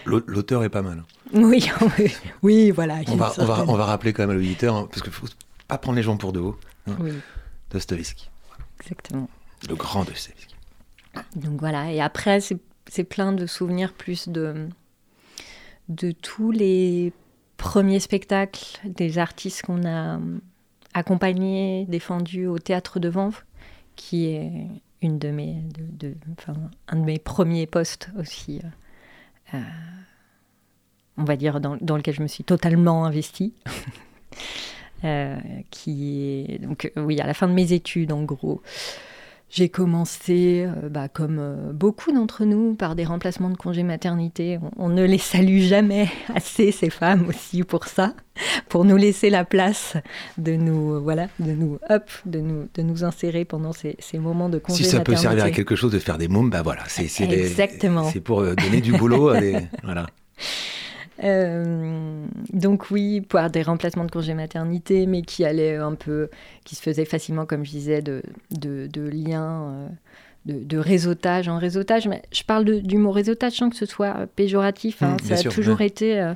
[0.05, 0.99] L'au- L'auteur est pas mal.
[1.01, 1.07] hein.
[1.33, 1.69] Oui,
[2.42, 2.99] oui, voilà.
[3.09, 5.27] On va, on, va, on va rappeler quand même à l'auditeur, hein, parce qu'il faut
[5.66, 6.57] pas prendre les gens pour de haut.
[7.01, 7.12] Oui,
[7.71, 8.31] Dostoevsky,
[8.81, 9.29] exactement.
[9.69, 10.55] le grand Dostoevsky.
[11.35, 14.68] Donc voilà, et après, c'est c'est plein de souvenirs plus de,
[15.88, 17.12] de tous les
[17.57, 20.18] premiers spectacles des artistes qu'on a
[20.94, 23.42] accompagnés, défendus au théâtre de Vanves,
[23.96, 24.51] qui est
[25.03, 26.55] une de mes, de, enfin,
[26.88, 29.62] un de mes premiers postes aussi, euh, euh,
[31.18, 33.55] on va dire, dans, dans lequel je me suis totalement investie.
[35.05, 35.37] Euh,
[35.70, 38.62] qui est donc oui à la fin de mes études en gros
[39.48, 44.59] j'ai commencé, euh, bah, comme euh, beaucoup d'entre nous, par des remplacements de congés maternité.
[44.76, 48.14] On, on ne les salue jamais assez, ces femmes aussi, pour ça,
[48.68, 49.96] pour nous laisser la place
[50.37, 54.48] de nous, voilà, de nous, hop, de nous, de nous insérer pendant ces, ces moments
[54.48, 55.22] de congé Si ça peut maternité.
[55.22, 57.06] servir à quelque chose de faire des mômes, bah voilà, c'est
[58.20, 60.06] pour euh, donner du boulot à des voilà.
[61.24, 66.29] Euh, donc oui, pour des remplacements de congés maternité, mais qui allaient un peu,
[66.64, 69.88] qui se faisaient facilement, comme je disais, de, de, de liens, euh,
[70.46, 72.07] de, de réseautage en réseautage.
[72.07, 75.02] Mais je parle de- du mot réseautage sans que ce soit péjoratif.
[75.02, 75.14] hein.
[75.14, 75.87] Mm, bien Ça sûr, a toujours ouais.
[75.87, 76.35] été euh,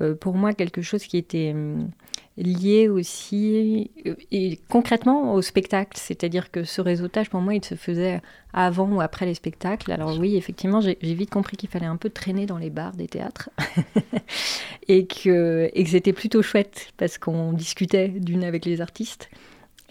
[0.00, 1.88] euh, pour moi quelque chose qui était hum,
[2.36, 5.98] lié aussi euh, et concrètement au spectacle.
[6.00, 8.20] C'est-à-dire que ce réseautage, pour moi, il se faisait
[8.52, 9.92] avant ou après les spectacles.
[9.92, 12.92] Alors oui, effectivement, j'ai j'ai vite compris qu'il fallait un peu traîner dans les bars
[12.92, 13.50] des théâtres
[14.88, 19.30] et que, et que c'était plutôt chouette parce qu'on discutait d'une avec les artistes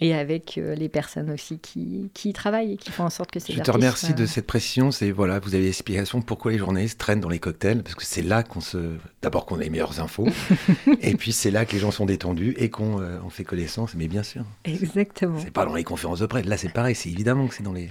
[0.02, 3.30] et avec euh, les personnes aussi qui, qui y travaillent et qui font en sorte
[3.30, 4.90] que ces Je te remercie soient- de cette précision.
[4.90, 8.22] C'est voilà, vous avez l'explication pourquoi les journalistes traînent dans les cocktails, parce que c'est
[8.22, 10.26] là qu'on se, d'abord qu'on a les meilleures infos,
[11.00, 13.94] et puis c'est là que les gens sont détendus et qu'on euh, on fait connaissance.
[13.94, 15.38] Mais bien sûr, Exactement.
[15.38, 16.46] c'est pas dans les conférences de presse.
[16.46, 16.94] Là, c'est pareil.
[16.94, 17.90] C'est évidemment que c'est dans les.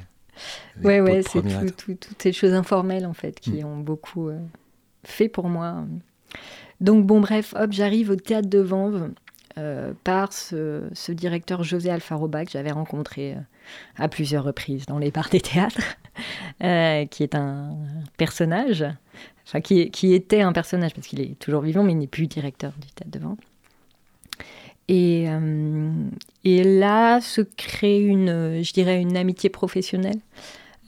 [0.77, 1.41] les Ouais, ouais, c'est
[1.75, 3.65] tout- toutes ces choses informelles en fait qui Mm.
[3.65, 4.39] ont beaucoup euh,
[5.05, 5.83] fait pour moi.
[6.79, 9.11] Donc bon, bref, hop, j'arrive au théâtre de Vanves
[9.57, 13.39] euh, par ce, directeur José Alfaroba que j'avais rencontré euh,
[13.97, 15.97] à plusieurs reprises dans les bars des théâtres,
[16.63, 17.75] euh, qui est un
[18.17, 18.85] personnage,
[19.45, 22.71] enfin qui, était un personnage parce qu'il est toujours vivant, mais il n'est plus directeur
[22.79, 23.37] du théâtre de Vanves.
[24.87, 25.27] Et,
[26.43, 30.19] et là se crée une, je dirais, une amitié professionnelle,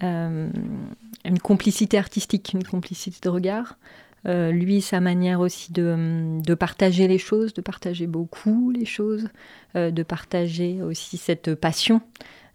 [0.01, 3.77] une complicité artistique, une complicité de regard.
[4.25, 9.27] Euh, lui, sa manière aussi de, de partager les choses, de partager beaucoup les choses,
[9.75, 12.01] euh, de partager aussi cette passion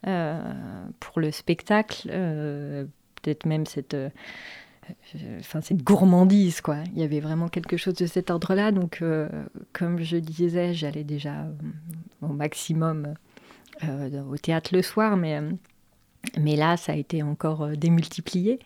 [0.07, 0.41] euh,
[1.01, 3.97] pour le spectacle, peut-être même cette,
[5.41, 6.61] enfin, cette gourmandise.
[6.61, 6.79] Quoi.
[6.95, 8.73] Il y avait vraiment quelque chose de cet ordre-là.
[8.73, 9.03] Donc,
[9.73, 11.53] comme je disais, j'allais déjà euh,
[12.23, 13.15] au maximum
[14.29, 15.53] au théâtre le soir, mais, euh,
[16.37, 18.59] mais là, ça a été encore démultiplié.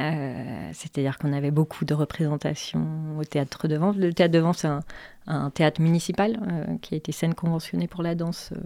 [0.00, 2.86] Euh, C'est-à-dire qu'on avait beaucoup de représentations
[3.18, 3.98] au théâtre de Vanves.
[3.98, 4.68] Le théâtre de Vanves, c'est
[5.26, 8.60] un, théâtre municipal euh, qui a été scène conventionnée pour la danse, euh,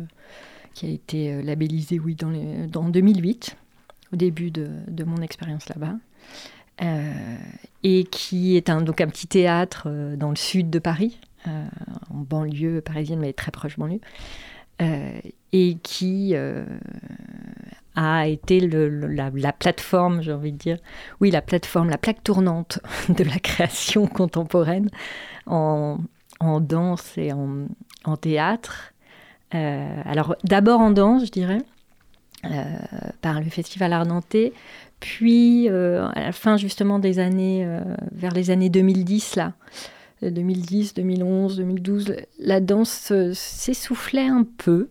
[0.74, 3.56] qui a été labellisé, oui, dans, les, dans 2008,
[4.12, 5.96] au début de, de mon expérience là-bas.
[7.82, 12.80] Et qui est un, donc un petit théâtre dans le sud de Paris, en banlieue
[12.80, 13.98] parisienne, mais très proche banlieue,
[15.52, 16.36] et qui
[18.00, 20.78] a été la, la plateforme, j'ai envie de dire,
[21.20, 24.88] oui, la plateforme, la plaque tournante de la création contemporaine
[25.46, 25.98] en,
[26.60, 28.92] danse et en, théâtre.
[29.54, 31.62] Euh, alors d'abord en danse, je dirais,
[32.44, 32.76] euh,
[33.20, 34.52] par le Festival Ardennais,
[35.00, 37.66] puis euh, à la fin justement des années,
[38.12, 39.54] vers les années 2010 là,
[40.22, 44.88] euh, 2010, 2011, 2012, la danse s'essoufflait un peu.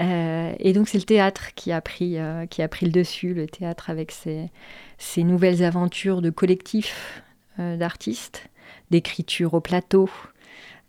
[0.00, 3.32] Euh, et donc c'est le théâtre qui a pris, euh, qui a pris le dessus,
[3.32, 4.50] le théâtre avec ses,
[4.98, 7.22] ses nouvelles aventures de collectifs
[7.58, 8.48] euh, d'artistes,
[8.90, 10.10] d'écriture au plateau.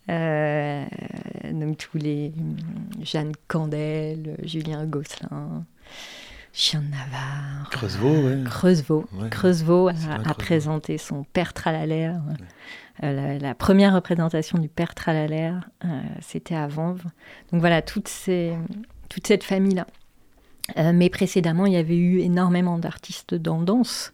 [0.09, 0.85] Euh,
[1.51, 2.57] donc tous les hum,
[3.01, 5.65] Jeanne Candel, Julien Gosselin,
[6.53, 8.43] Chien de Navarre, Creusevaux, ouais.
[8.45, 9.05] Creusevaux.
[9.13, 9.29] Ouais.
[9.29, 12.19] Creusevaux a, présenté son Père Tralalaire.
[13.03, 17.03] Euh, la, la première représentation du Père Tralalaire, euh, c'était à Vanves.
[17.51, 18.53] Donc voilà, toutes ces,
[19.09, 19.87] toute cette famille-là.
[20.77, 24.11] Euh, mais précédemment, il y avait eu énormément d'artistes dans danse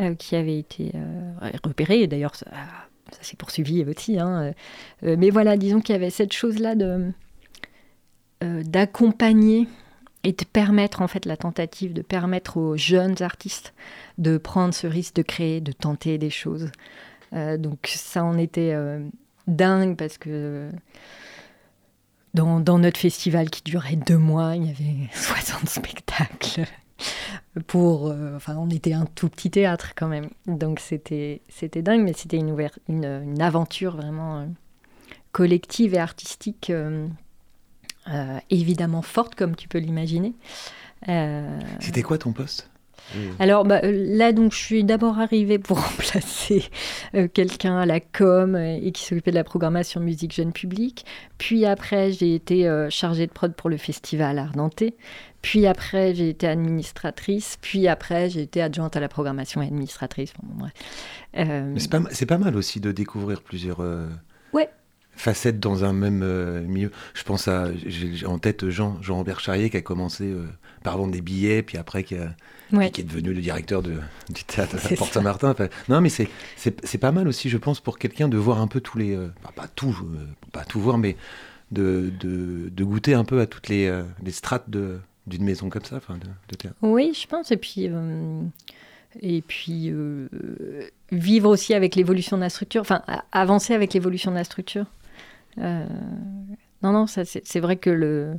[0.00, 2.06] euh, qui avaient été euh, repérés.
[2.06, 2.46] D'ailleurs, ça,
[3.20, 4.18] s'est poursuivi aussi.
[4.18, 4.52] hein.
[5.02, 6.74] Mais voilà, disons qu'il y avait cette chose-là
[8.40, 9.66] d'accompagner
[10.22, 13.74] et de permettre en fait la tentative de permettre aux jeunes artistes
[14.18, 16.70] de prendre ce risque de créer, de tenter des choses.
[17.32, 18.76] Donc ça en était
[19.48, 20.70] dingue parce que
[22.34, 26.64] dans, notre festival qui durait deux mois, il y avait 60 spectacles.
[27.66, 32.02] Pour, euh, enfin, on était un tout petit théâtre quand même, donc c'était c'était dingue,
[32.02, 32.54] mais c'était une,
[32.88, 34.46] une, une aventure vraiment euh,
[35.32, 37.08] collective et artistique, euh,
[38.50, 40.34] évidemment forte comme tu peux l'imaginer.
[41.80, 42.69] C'était quoi ton poste?
[43.38, 46.64] Alors bah, là, donc, je suis d'abord arrivée pour remplacer
[47.14, 51.04] euh, quelqu'un à la com euh, et qui s'occupait de la programmation musique jeune public.
[51.38, 54.94] Puis après, j'ai été euh, chargée de prod pour le festival Ardentais.
[55.42, 57.56] Puis après, j'ai été administratrice.
[57.62, 60.32] Puis après, j'ai été adjointe à la programmation et administratrice.
[60.42, 60.66] Bon.
[61.38, 63.80] Euh, c'est pas, ma- c'est pas mal aussi de découvrir plusieurs
[64.52, 64.68] Ouais.
[65.12, 66.90] facettes dans un même euh, milieu.
[67.14, 70.46] Je pense à, j'ai j'ai en tête Jean, Jean-Robert Charrier qui a commencé euh,
[70.82, 72.34] par vendre des billets, puis après qui, a-
[72.72, 72.90] ouais.
[72.90, 73.94] qui est devenu le directeur de,
[74.28, 75.20] du théâtre à C'est Porte ça.
[75.20, 75.50] Saint-Martin.
[75.50, 76.28] Enfin, non, mais c'est,
[76.98, 79.14] pas mal aussi, je pense, pour quelqu'un de voir un peu tous les.
[79.14, 81.16] euh, enfin, pas tout, euh, pas tout voir, mais
[81.70, 85.84] de, de, de goûter un peu à toutes les, euh, les strates d'une maison comme
[85.84, 86.76] ça, enfin, de, de théâtre.
[86.82, 87.50] Oui, je pense.
[87.52, 88.42] Et puis, euh,
[89.20, 89.92] et puis
[91.12, 93.02] vivre aussi avec l'évolution de la structure, enfin,
[93.32, 94.86] avancer avec l'évolution de la structure.
[95.58, 95.84] Euh,
[96.82, 98.38] non, non, c'est vrai que le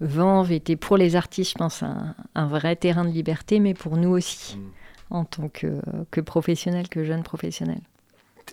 [0.00, 3.96] Vanves était pour les artistes, je pense, un, un vrai terrain de liberté, mais pour
[3.96, 4.70] nous aussi, Mm.
[5.10, 7.80] en tant que, que professionnels, que jeunes professionnels.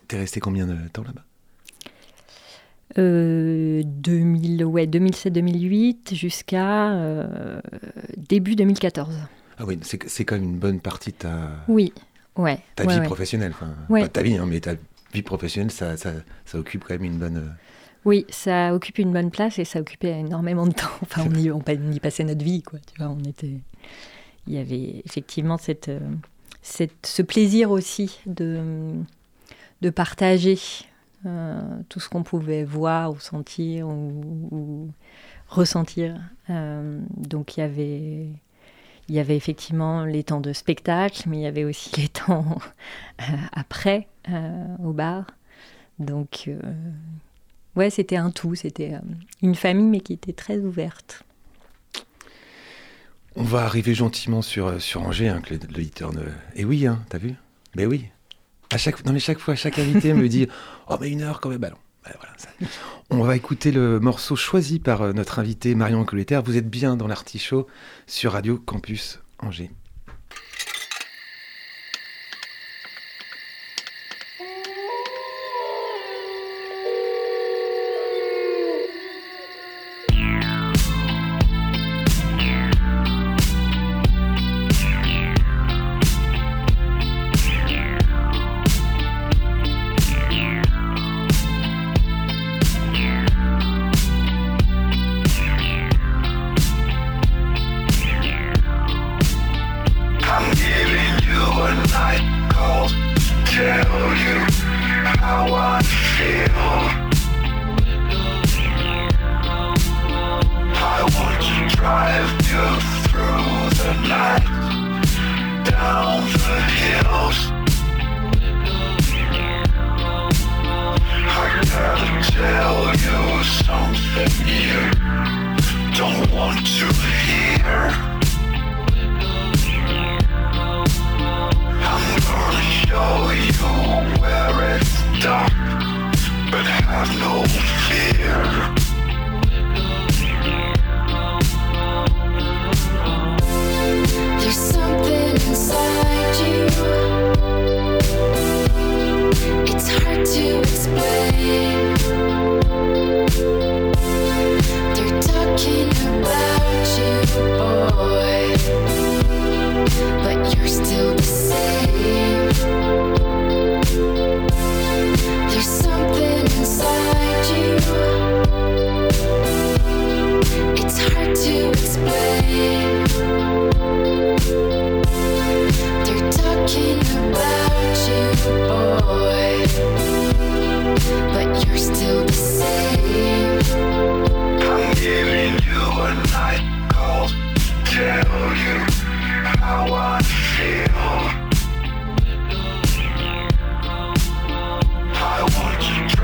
[0.07, 1.23] T'es resté combien de temps là-bas?
[2.97, 7.59] Euh, 2000, ouais, 2007-2008 jusqu'à euh,
[8.15, 9.13] début 2014.
[9.59, 11.93] Ah oui, c'est c'est quand même une bonne partie de ta, Oui,
[12.37, 12.59] ouais.
[12.75, 13.05] ta ouais, vie ouais.
[13.05, 13.51] professionnelle.
[13.53, 14.01] Enfin, Ouais.
[14.01, 14.75] Pas ta vie, hein, mais ta
[15.13, 16.13] vie professionnelle, ça, ça,
[16.45, 17.55] ça occupe quand même une bonne.
[18.07, 20.87] Oui, ça occupe une bonne place et ça occupait énormément de temps.
[21.01, 22.79] Enfin, on y, passait notre vie, quoi.
[22.79, 23.59] Tu vois, on était.
[24.47, 25.99] Il y avait effectivement cette, euh,
[26.61, 28.93] cette, ce plaisir aussi de,
[29.81, 30.57] de partager
[31.25, 34.89] euh, tout ce qu'on pouvait voir ou sentir ou,
[35.49, 36.15] ressentir.
[36.49, 38.27] Euh, donc il y avait.
[39.09, 42.57] Il y avait effectivement les temps de spectacle, mais il y avait aussi les temps
[43.51, 44.07] après
[44.83, 45.25] au bar.
[45.99, 46.49] Donc,
[47.77, 48.99] Ouais, c'était un tout, c'était euh,
[49.43, 51.21] une famille mais qui était très ouverte.
[53.35, 56.23] On va arriver gentiment sur, euh, sur Angers, hein, que l'auditeur ne.
[56.55, 57.35] Et oui, hein, t'as vu?
[57.75, 58.05] Mais oui.
[58.71, 60.47] À chaque, non, mais chaque fois, chaque invité me dit
[60.89, 61.59] Oh, mais une heure quand même.
[61.59, 61.77] Bah non.
[62.03, 62.13] Bah.
[63.11, 66.41] On va écouter le morceau choisi par euh, notre invité Marion Colletter.
[66.43, 67.67] Vous êtes bien dans l'artichaut
[68.07, 69.69] sur Radio Campus Angers.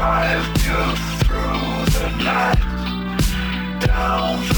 [0.05, 4.52] I've lived through the night down.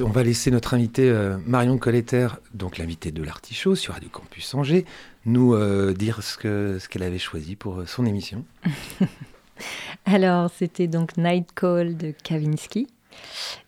[0.00, 4.54] On va laisser notre invité euh, Marion Colletter, donc l'invité de l'Artichaut sur Radio Campus
[4.54, 4.84] Angers,
[5.26, 8.44] nous euh, dire ce que ce qu'elle avait choisi pour euh, son émission.
[10.06, 12.88] Alors, c'était donc Night Call de Kavinsky.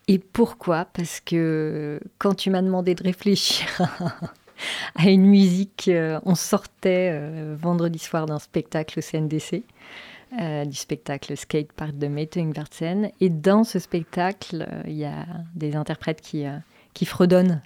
[0.09, 0.87] Et pourquoi?
[0.87, 3.67] Parce que quand tu m'as demandé de réfléchir
[4.97, 5.89] à une musique,
[6.25, 7.21] on sortait
[7.55, 9.63] vendredi soir d'un spectacle au CNDC,
[10.41, 13.11] euh, du spectacle Skate Park de Mette Ingvartsen.
[13.21, 16.57] Et dans ce spectacle, euh, il y a des interprètes qui, euh,
[16.95, 17.63] qui fredonnent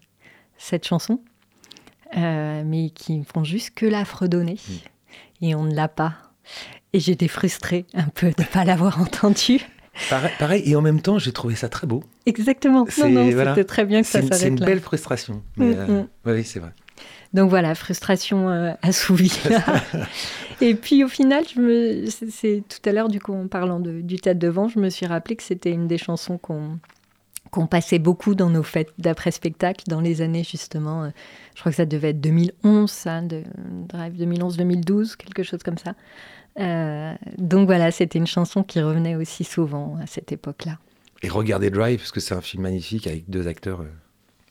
[0.58, 1.20] cette chanson,
[2.14, 4.56] mais qui ne font juste que la fredonner.
[5.40, 6.14] Et on ne l'a pas.
[6.92, 9.60] Et j'étais frustrée un peu de ne pas l'avoir entendue.
[10.08, 12.02] Pareil, pareil, et en même temps, j'ai trouvé ça très beau.
[12.26, 12.80] Exactement.
[12.80, 13.54] Non, C'est- non, voilà.
[13.54, 14.66] c'était très bien que ça une, c'est s'arrête une là.
[14.66, 15.42] belle frustration.
[15.56, 16.08] Mais, Mm, mm.
[16.26, 16.72] Oui, c'est vrai.
[17.32, 19.32] Donc voilà, frustration euh, assouvie.
[20.66, 24.00] Et puis au final, je me, c'est, tout à l'heure, du coup, en parlant de-
[24.00, 26.78] du tas de devant, je me suis rappelé que c'était une des chansons qu'on
[27.50, 31.08] qu'on passait beaucoup dans nos fêtes d'après-spectacle dans les années justement, euh,
[31.56, 33.42] je crois que ça devait être 2011, ça, de,
[33.88, 35.94] Drive 2011-2012, quelque chose comme ça.
[36.60, 40.78] Euh, donc voilà, c'était une chanson qui revenait aussi souvent à cette époque-là.
[41.24, 43.80] Et regardez Drive, parce que c'est un film magnifique avec deux acteurs.
[43.80, 43.90] euh,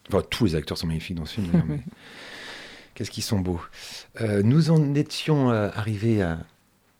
[0.08, 1.80] Enfin, tous les acteurs sont magnifiques dans ce film, mais
[2.94, 3.60] qu'est-ce qu'ils sont beaux.
[4.20, 6.38] Euh, nous en étions euh, arrivés à,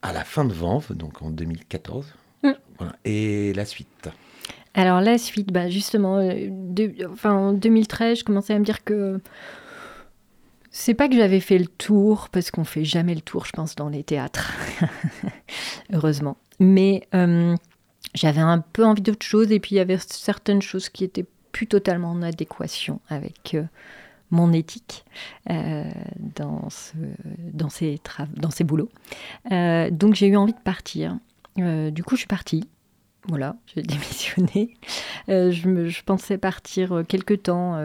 [0.02, 2.06] à la fin de Vanve, donc en 2014.
[2.42, 2.50] Mm.
[2.78, 2.96] Voilà.
[3.04, 4.08] Et la suite.
[4.74, 8.84] Alors la suite, bah justement, euh, de- enfin, en 2013, je commençais à me dire
[8.84, 9.20] que
[10.70, 13.74] c'est pas que j'avais fait le tour, parce qu'on fait jamais le tour, je pense,
[13.74, 14.52] dans les théâtres,
[15.92, 16.36] heureusement.
[16.60, 17.56] Mais euh,
[18.14, 21.26] j'avais un peu envie d'autre chose, et puis il y avait certaines choses qui étaient
[21.52, 23.64] plus totalement en adéquation avec euh,
[24.30, 25.04] mon éthique
[25.50, 25.84] euh,
[26.36, 26.96] dans, ce,
[27.70, 28.00] ces
[28.36, 28.90] dans ces boulots.
[29.50, 31.18] Euh, donc j'ai eu envie de partir.
[31.58, 32.68] Euh, du coup, je suis partie.
[33.28, 34.76] Voilà, j'ai démissionné.
[35.28, 37.78] Je, je pensais partir quelque temps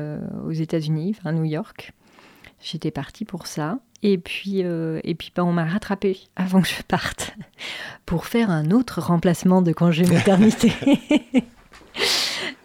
[0.45, 1.93] aux États-Unis, à New York.
[2.61, 3.79] J'étais partie pour ça.
[4.01, 7.35] Et puis, et puis bah, on m'a rattrapé avant que je parte
[8.05, 10.71] pour faire un autre remplacement de congé maternité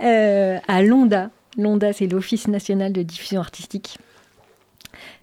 [0.68, 1.30] à l'ONDA.
[1.56, 3.98] L'ONDA, c'est l'Office national de diffusion artistique.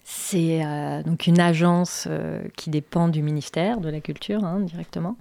[0.09, 5.17] C'est euh, donc une agence euh, qui dépend du ministère de la Culture hein, directement.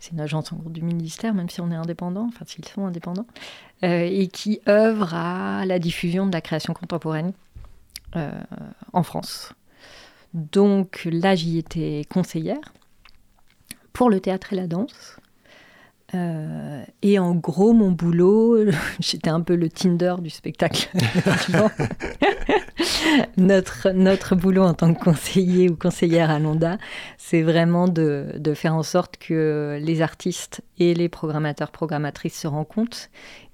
[0.00, 2.86] C'est une agence en gros du ministère, même si on est indépendant, enfin s'ils sont
[2.86, 3.26] indépendants,
[3.84, 7.32] euh, et qui œuvre à la diffusion de la création contemporaine
[8.92, 9.52] en France.
[10.34, 12.72] Donc là, j'y étais conseillère
[13.92, 15.19] pour le théâtre et la danse.
[16.14, 18.58] Euh, et en gros, mon boulot,
[19.00, 20.90] j'étais un peu le Tinder du spectacle.
[23.36, 26.78] notre, notre boulot en tant que conseiller ou conseillère à Londa,
[27.18, 32.46] c'est vraiment de, de faire en sorte que les artistes et les programmateurs, programmatrices se
[32.46, 33.08] rencontrent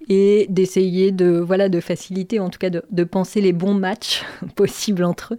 [0.08, 4.24] et d'essayer de, voilà, de faciliter, en tout cas de, de penser les bons matchs
[4.54, 5.38] possibles entre eux.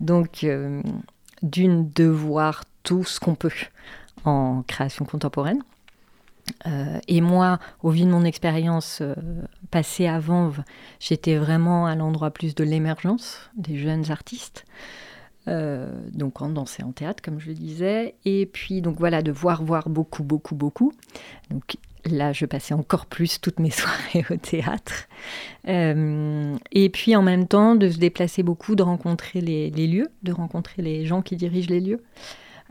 [0.00, 0.82] Donc, euh,
[1.42, 3.50] d'une, de voir tout ce qu'on peut
[4.24, 5.62] en création contemporaine.
[6.66, 9.14] Euh, et moi, au vu de mon expérience euh,
[9.70, 10.62] passée à Vanves,
[11.00, 14.64] j'étais vraiment à l'endroit plus de l'émergence des jeunes artistes.
[15.46, 18.14] Euh, donc en danse et en théâtre, comme je le disais.
[18.24, 20.92] Et puis, donc voilà, de voir, voir beaucoup, beaucoup, beaucoup.
[21.50, 25.08] Donc là, je passais encore plus toutes mes soirées au théâtre.
[25.66, 30.82] Et puis en même temps, de se déplacer beaucoup, de rencontrer les lieux, de rencontrer
[30.82, 32.02] les gens qui dirigent les lieux.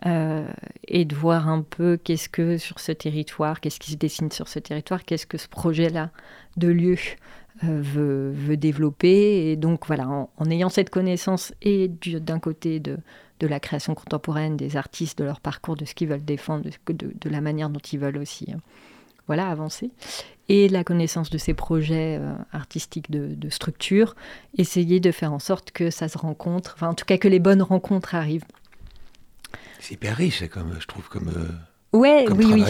[0.05, 0.45] Euh,
[0.87, 4.47] et de voir un peu qu'est-ce que sur ce territoire, qu'est-ce qui se dessine sur
[4.47, 6.11] ce territoire, qu'est-ce que ce projet-là
[6.55, 6.97] de lieu
[7.63, 9.49] euh, veut, veut développer.
[9.49, 12.97] Et donc voilà, en, ayant cette connaissance et du- d'un côté de,
[13.39, 17.29] de la création contemporaine, des artistes, de leur parcours, de ce qu'ils veulent défendre, de,
[17.29, 18.57] la manière dont ils veulent aussi euh,
[19.25, 19.89] voilà, avancer,
[20.47, 24.15] et la connaissance de ces projets euh, artistiques de, de structure,
[24.59, 27.39] essayer de faire en sorte que ça se rencontre, enfin en tout cas que les
[27.39, 28.45] bonnes rencontres arrivent.
[29.79, 32.61] C'est hyper riche, comme, je trouve, comme, euh, Ouais, comme oui, oui.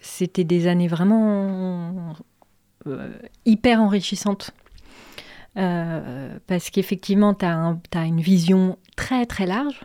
[0.00, 2.14] c'était des années vraiment
[2.86, 3.12] euh,
[3.46, 4.50] hyper enrichissantes.
[5.56, 9.80] Euh, parce qu'effectivement, tu as une vision très, très large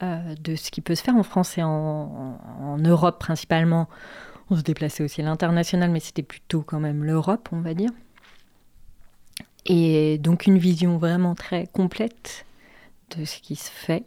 [0.00, 3.88] de ce qui peut se faire en France et en- en Europe principalement.
[4.50, 7.90] On se déplaçait aussi à l'international, mais c'était plutôt quand même l'Europe, on va dire.
[9.66, 12.44] Et donc une vision vraiment très complète
[13.16, 14.04] de ce qui se fait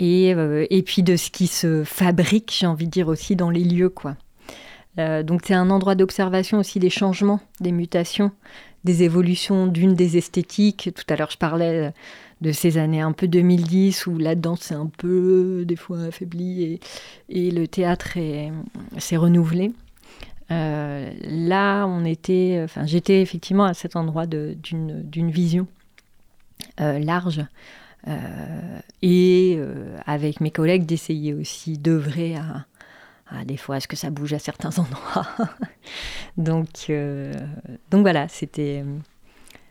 [0.00, 3.50] et, euh, et puis de ce qui se fabrique, j'ai envie de dire aussi dans
[3.50, 3.88] les lieux.
[3.90, 4.16] quoi.
[4.98, 8.32] Euh, donc c'est un endroit d'observation aussi des changements, des mutations,
[8.84, 10.90] des évolutions d'une des esthétiques.
[10.94, 11.92] Tout à l'heure je parlais
[12.40, 16.62] de ces années un peu 2010 où la danse est un peu des fois affaiblie
[16.64, 16.80] et,
[17.28, 18.52] et le théâtre est-
[18.98, 19.72] s'est renouvelé.
[20.50, 25.66] Euh, là, on était, enfin, j'étais effectivement à cet endroit d'une vision
[26.80, 27.42] euh, large
[28.06, 29.58] euh, et
[30.06, 34.38] avec mes collègues d'essayer aussi d'œuvrer à, des fois à ce que ça bouge à
[34.38, 35.26] certains endroits.
[36.36, 36.92] donc,
[37.90, 38.84] donc voilà, c'était.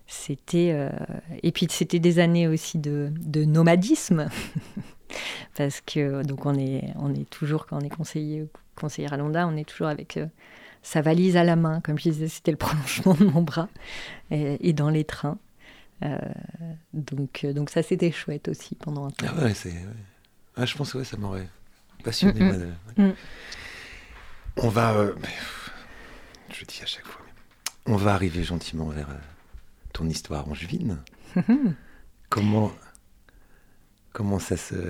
[0.06, 0.92] C'était
[1.42, 4.28] et puis c'était des années aussi de, de nomadisme
[5.58, 8.46] parce que donc on est on est toujours quand on est conseiller
[8.76, 10.20] conseillère à Londa on est toujours avec
[10.84, 13.70] sa valise à la main comme je disais c'était le prolongement de mon bras
[14.32, 15.38] et, et dans les trains
[16.04, 16.18] Euh,
[16.94, 19.26] donc euh, donc ça c'était chouette aussi pendant un temps.
[19.30, 19.70] Ah ouais, c'est.
[19.72, 20.02] ouais.
[20.58, 21.48] Ah, je pense que ouais, ça m'aurait
[22.04, 22.42] passionné.
[22.42, 22.66] Mm, de-
[22.98, 23.08] ouais.
[23.10, 23.14] Mm.
[24.58, 24.92] On va.
[24.94, 25.14] euh,
[26.52, 27.22] je dis à chaque fois.
[27.88, 29.18] mais on va arriver gentiment vers euh,
[29.94, 30.98] ton histoire angevine.
[32.30, 32.72] comment.
[34.14, 34.76] Comment ça se.
[34.76, 34.82] ça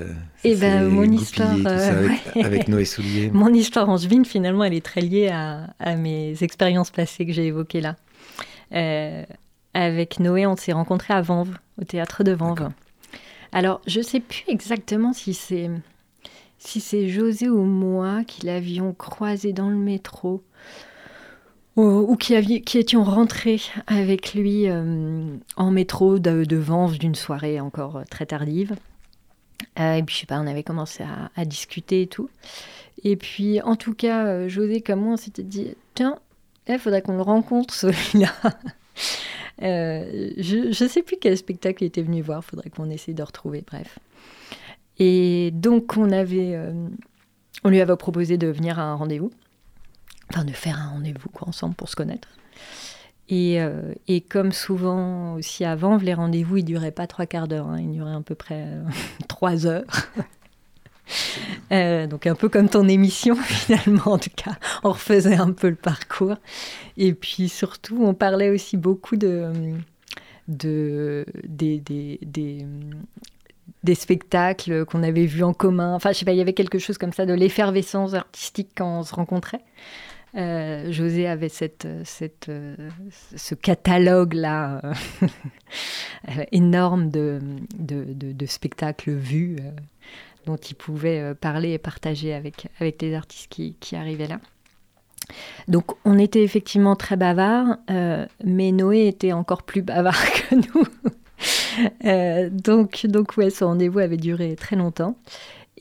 [0.44, 2.44] Eh ben, mon histoire, euh, avec, ouais.
[2.46, 3.30] avec Noé Soulier.
[3.34, 7.48] Mon histoire angevine, finalement, elle est très liée à, à mes expériences passées que j'ai
[7.48, 7.96] évoquées là.
[8.74, 9.24] Euh,
[9.74, 12.70] avec Noé, on s'est rencontrés à Vanves, au théâtre de Vanves.
[13.54, 15.70] Alors, je ne sais plus exactement si c'est
[16.60, 20.42] si c'est José ou moi qui l'avions croisé dans le métro
[21.76, 25.24] ou, ou qui, aviez- qui étions rentrés avec lui euh,
[25.58, 28.76] en métro de, de Vanves d'une soirée encore très tardive.
[29.80, 31.04] Euh, et puis, je sais pas, on avait commencé
[31.36, 32.30] à, discuter et tout.
[33.04, 36.20] Et puis, en tout cas, euh, José comme moi, on s'était dit, tiens,
[36.68, 38.34] il faudrait qu'on le rencontre, celui-là.
[39.62, 43.24] Euh, je ne sais plus quel spectacle il était venu voir, faudrait qu'on essaye de
[43.24, 44.00] retrouver, bref.
[45.00, 46.58] Et donc, on, avait,
[47.64, 49.32] on lui avait proposé de venir à un rendez-vous,
[50.30, 52.28] enfin de faire un rendez-vous ensemble pour se connaître.
[53.30, 57.68] Et, euh, et comme souvent aussi avant, les rendez-vous, ils duraient pas trois quarts d'heure,
[57.68, 58.84] hein, ils duraient à peu près euh,
[59.28, 59.86] trois heures.
[61.74, 64.54] Euh, donc un peu comme ton émission finalement, en tout cas,
[64.86, 66.36] on refaisait un peu le parcours.
[66.96, 69.52] Et puis surtout, on parlait aussi beaucoup de,
[70.48, 72.66] de des, des, des,
[73.84, 75.94] des spectacles qu'on avait vus en commun.
[75.94, 79.00] Enfin, je sais pas, il y avait quelque chose comme ça de l'effervescence artistique quand
[79.00, 79.62] on se rencontrait.
[80.36, 81.52] Euh, José avait
[81.86, 87.40] euh, ce catalogue-là euh, énorme de,
[88.48, 89.58] spectacles vus
[90.46, 94.40] dont il pouvait parler et partager avec, les artistes qui, arrivaient là.
[95.70, 97.78] Donc on était effectivement très bavards,
[98.44, 100.20] mais Noé était encore plus bavard
[100.50, 100.84] que nous.
[102.50, 105.16] Donc, donc ouais, ce rendez-vous avait duré très longtemps.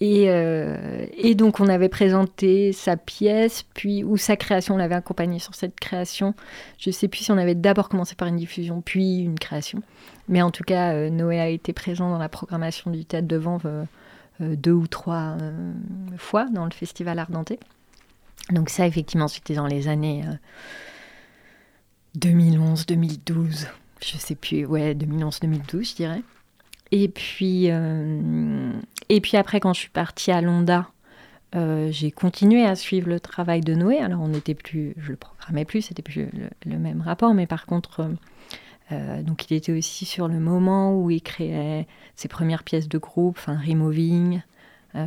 [0.00, 4.94] Et, euh, et donc on avait présenté sa pièce, puis ou sa création, on l'avait
[4.94, 6.34] accompagné sur cette création.
[6.78, 9.82] Je sais plus si on avait d'abord commencé par une diffusion, puis une création.
[10.28, 13.36] Mais en tout cas, euh, Noé a été présent dans la programmation du théâtre de
[13.36, 13.84] Vanves euh,
[14.40, 15.36] deux ou trois
[16.16, 17.60] fois dans le festival Ardenté.
[18.50, 20.34] Donc ça, effectivement, c'était dans les années euh,
[22.16, 23.68] 2011, 2012,
[24.04, 26.22] je sais plus, ouais, 2011, 2012, je dirais.
[26.92, 28.70] Et puis, euh,
[29.08, 30.90] et puis après, quand je suis partie à Londa,
[31.54, 33.98] euh, j'ai continué à suivre le travail de Noé.
[33.98, 36.28] Alors, on n'était plus, je le programmais plus, c'était plus
[36.66, 38.10] le, même rapport, mais par contre,
[38.92, 42.98] euh, donc il était aussi sur le moment où il créait ses premières pièces de
[42.98, 44.42] groupe, enfin Removing,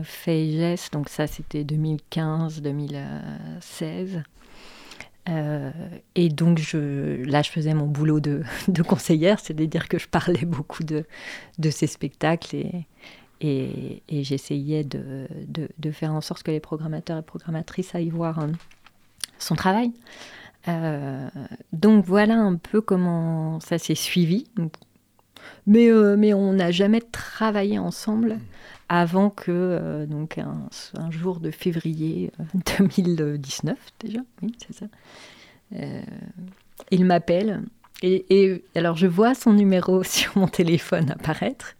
[0.03, 0.75] Fait.
[0.91, 4.23] Donc ça, c'était 2015-2016.
[5.27, 5.71] Euh,
[6.13, 8.43] et donc là, je faisais mon boulot de,
[8.83, 11.05] conseillère, c'est-à-dire que je parlais beaucoup de,
[11.69, 12.57] ces spectacles
[13.41, 18.47] et, j'essayais de, faire en sorte que les programmateurs et programmatrices aillent voir euh,
[19.39, 19.91] son travail.
[20.67, 21.29] Euh,
[21.73, 24.45] donc voilà un peu comment ça s'est suivi.
[25.67, 25.91] Mais
[26.33, 28.39] on n'a jamais travaillé ensemble
[28.89, 30.69] avant que, euh, donc un,
[31.11, 32.43] jour de février euh,
[32.79, 34.85] 2019 déjà, oui, c'est ça.
[35.75, 36.01] Euh,
[36.91, 37.63] il m'appelle
[38.03, 41.75] et, alors je vois son numéro sur mon téléphone apparaître.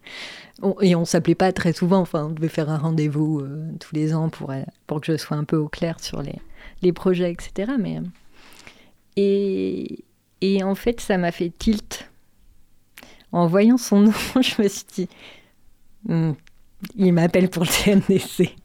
[0.82, 4.14] Et on s'appelait pas très souvent, enfin on devait faire un rendez-vous euh, tous les
[4.16, 6.39] ans pour, euh, pour que je sois un peu au clair sur les,
[6.82, 7.74] les projets, etc.
[7.78, 8.01] Mais, euh,
[9.18, 10.06] et,
[10.39, 12.10] et en fait, ça m'a fait tilt.
[13.34, 15.10] En voyant son nom, je me suis dit,
[16.08, 16.34] Hmm,
[16.96, 18.56] il m'appelle pour le CNDC.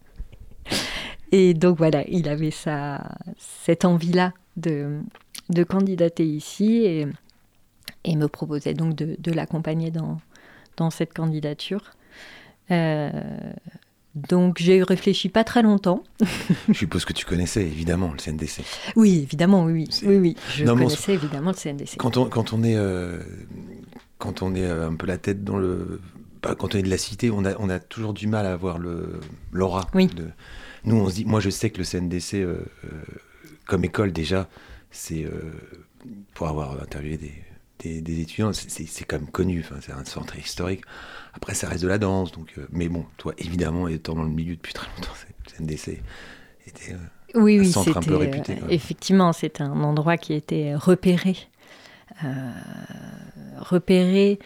[1.32, 5.00] Et donc voilà, il avait sa, cette envie-là de,
[5.48, 7.06] de candidater ici et,
[8.04, 10.20] et me proposait donc de, de l'accompagner dans,
[10.76, 11.82] dans cette candidature.
[12.70, 13.10] Euh,
[14.16, 16.02] donc j'ai réfléchi pas très longtemps.
[16.68, 18.62] Je suppose que tu connaissais évidemment le CNDC.
[18.96, 20.36] Oui, évidemment, oui, oui, oui.
[20.56, 21.96] Je Non, mais on connaissais évidemment le CNDC.
[21.96, 23.20] Quand on, quand on est, euh,
[24.18, 26.00] quand on est euh, un peu la tête dans le
[26.42, 28.52] bah, quand on est de la cité, on a, on a toujours du mal à
[28.52, 28.78] avoir
[29.52, 29.86] l'aura.
[29.94, 30.06] Oui.
[30.06, 30.30] de-
[30.84, 32.88] Nous, on se dit, moi, je sais que le CNDC, euh, euh,
[33.66, 34.48] comme école déjà,
[34.90, 35.52] c'est euh,
[36.34, 37.32] pour avoir interviewé des,
[37.80, 39.64] des, des étudiants, c'est- quand même connu.
[39.82, 40.82] C'est un centre historique.
[41.34, 42.54] Après, ça reste de la danse, donc.
[42.72, 45.12] mais bon, toi, évidemment, étant dans le milieu depuis très longtemps,
[45.46, 46.02] le CNDC
[46.66, 46.96] était.
[47.34, 51.36] Oui, un oui, centre un peu réputé, effectivement, c'est un endroit qui était repéré,
[53.58, 54.38] repéré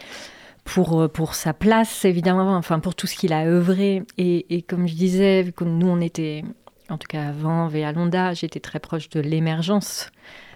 [0.65, 4.03] pour, euh, pour sa place, évidemment, enfin pour tout ce qu'il a œuvré.
[4.17, 6.43] Et, et comme je disais, vu que nous, on était,
[6.89, 10.11] en tout cas avant, à Londa, j'étais très proche de l'émergence.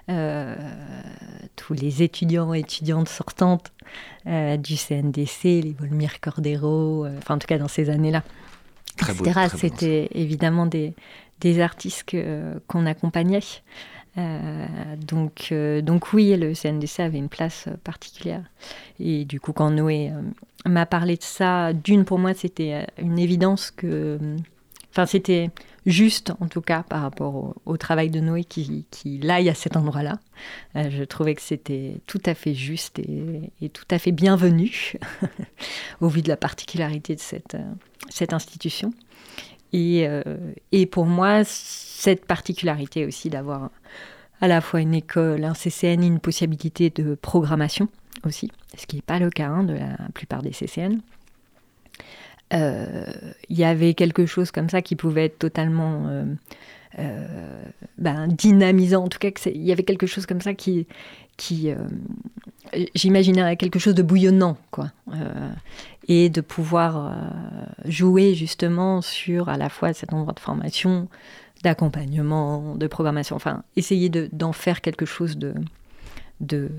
[0.10, 0.55] Euh,
[1.55, 3.72] tous les étudiants et étudiantes sortantes
[4.26, 8.24] euh, du CNDC, les Volmir Cordero, euh, enfin en tout cas dans ces années-là,
[9.07, 9.49] etc.
[9.55, 10.95] C'était évidemment des,
[11.41, 12.16] des artistes
[12.68, 13.43] qu'on accompagnait.
[14.18, 14.66] Euh,
[14.97, 18.43] donc, euh, donc oui, le CNDC avait une place euh, particulière.
[18.99, 20.12] Et du coup, quand Noé
[20.66, 24.20] m'a parlé de ça, d'une, pour moi, c'était une évidence que...
[24.91, 25.51] Enfin, c'était
[25.86, 30.20] juste, en tout cas, par rapport au, travail de Noé qui, qui à cet endroit-là.
[30.74, 34.93] Je trouvais que c'était tout à fait juste et, tout à fait bienvenu,
[36.01, 38.91] au vu de la particularité de cette institution.
[39.74, 40.24] Et, euh,
[40.72, 43.70] et pour moi, cette particularité aussi d'avoir
[44.41, 47.89] à la fois une école, un CCN, une possibilité de programmation
[48.26, 50.99] aussi, ce qui n'est pas le cas hein, de la plupart des CCN.
[52.53, 53.05] Euh,
[53.49, 56.26] Il y avait quelque chose comme ça qui pouvait être totalement euh,
[56.97, 57.63] euh,
[57.97, 59.03] ben, dynamisant.
[59.03, 60.88] En tout cas, il y avait quelque chose comme ça qui,
[61.39, 61.77] qui euh,
[62.93, 64.91] j'imaginais quelque chose de bouillonnant, quoi.
[65.13, 65.49] Euh,
[66.07, 67.11] et de pouvoir euh,
[67.85, 71.07] jouer justement sur à la fois cet endroit de formation,
[71.63, 75.53] d'accompagnement, de programmation, enfin, essayer de- d'en faire quelque chose de,
[76.41, 76.69] de,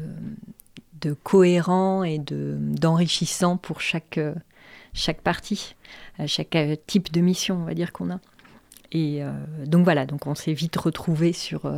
[1.22, 4.34] cohérent et de- d'enrichissant pour chaque, euh,
[4.92, 5.74] chaque partie,
[6.26, 6.56] chaque
[6.86, 8.20] type de mission, on va dire, qu'on a.
[8.92, 9.22] Et
[9.66, 11.72] donc voilà, donc on s'est vite retrouvé sur,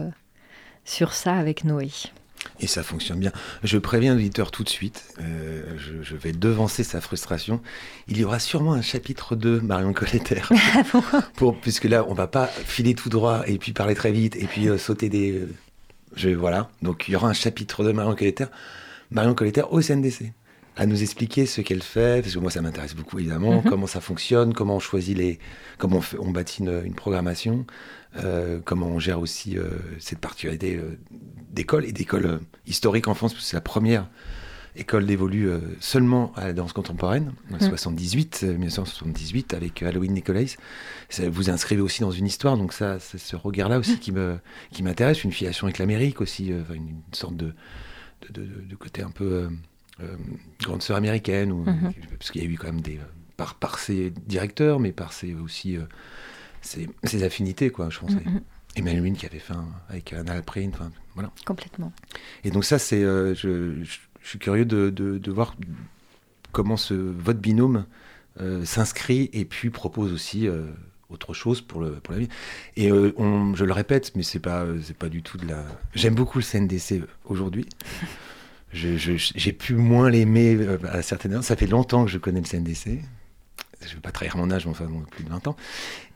[0.87, 1.91] sur ça avec Noé.
[2.61, 3.33] Et ça fonctionne bien.
[3.63, 7.61] Je préviens l'auditeur tout de suite, euh, je, je vais devancer sa frustration.
[8.09, 10.43] Il y aura sûrement un chapitre 2, Marion Colletter.
[11.37, 14.47] pour, puisque là, on va pas filer tout droit et puis parler très vite et
[14.47, 15.33] puis euh, sauter des...
[15.33, 15.49] euh,
[16.17, 18.47] je, voilà, donc il y aura un chapitre 2, Marion Colletter.
[19.11, 20.33] Marion Colletter au CNDC.
[20.77, 23.69] À nous expliquer ce qu'elle fait, parce que moi ça m'intéresse beaucoup évidemment, Mhm.
[23.71, 25.39] comment ça fonctionne, comment on choisit les,
[25.77, 27.67] comment on, fait- on bâtit une, une programmation,
[28.17, 30.99] euh, comment on gère aussi euh, cette particularité euh,
[31.51, 34.09] d'école et d'école euh, historique en France, parce que c'est la première
[34.75, 35.51] école dévolue
[35.81, 37.69] seulement à la danse contemporaine, en Mm.
[37.69, 40.47] 78, 1978, avec Halloween Nicolais.
[41.11, 44.39] Ça, vous inscrivez aussi dans une histoire, donc ça, c'est ce regard-là aussi qui me
[44.73, 47.53] qui m'intéresse, une filiation avec l'Amérique aussi, une, une sorte de,
[48.31, 49.51] de, de- de côté un peu
[50.63, 51.93] grande sœur américaine, ou, Mhm.
[52.19, 52.99] parce qu'il y a eu quand même des
[53.37, 55.77] par, par ses directeurs, mais par ses aussi
[56.63, 58.13] ses, ses affinités, quoi, je pense.
[58.13, 58.41] Mhm.
[58.75, 61.31] Emmanuel Lune qui avait fait un, avec un Alprint, enfin voilà.
[61.45, 61.93] Complètement.
[62.45, 65.55] Et donc ça, c'est, euh, je, je- je suis curieux de, de- de voir
[66.53, 67.85] comment ce, votre binôme
[68.41, 70.67] euh, s'inscrit et puis propose aussi euh,
[71.11, 72.29] autre chose pour, le, pour la vie.
[72.77, 75.65] Et on- je le répète, mais c'est pas, c'est pas du tout de la.
[75.95, 77.67] J'aime beaucoup le CNDC aujourd'hui.
[78.73, 80.59] Je- J'ai pu moins l'aimer
[80.89, 81.45] à certaines heures.
[81.45, 83.01] Ça fait longtemps que je connais le CNDC.
[83.85, 85.57] Je ne vais pas trahir mon âge, mais enfin, bon, plus de 20 ans.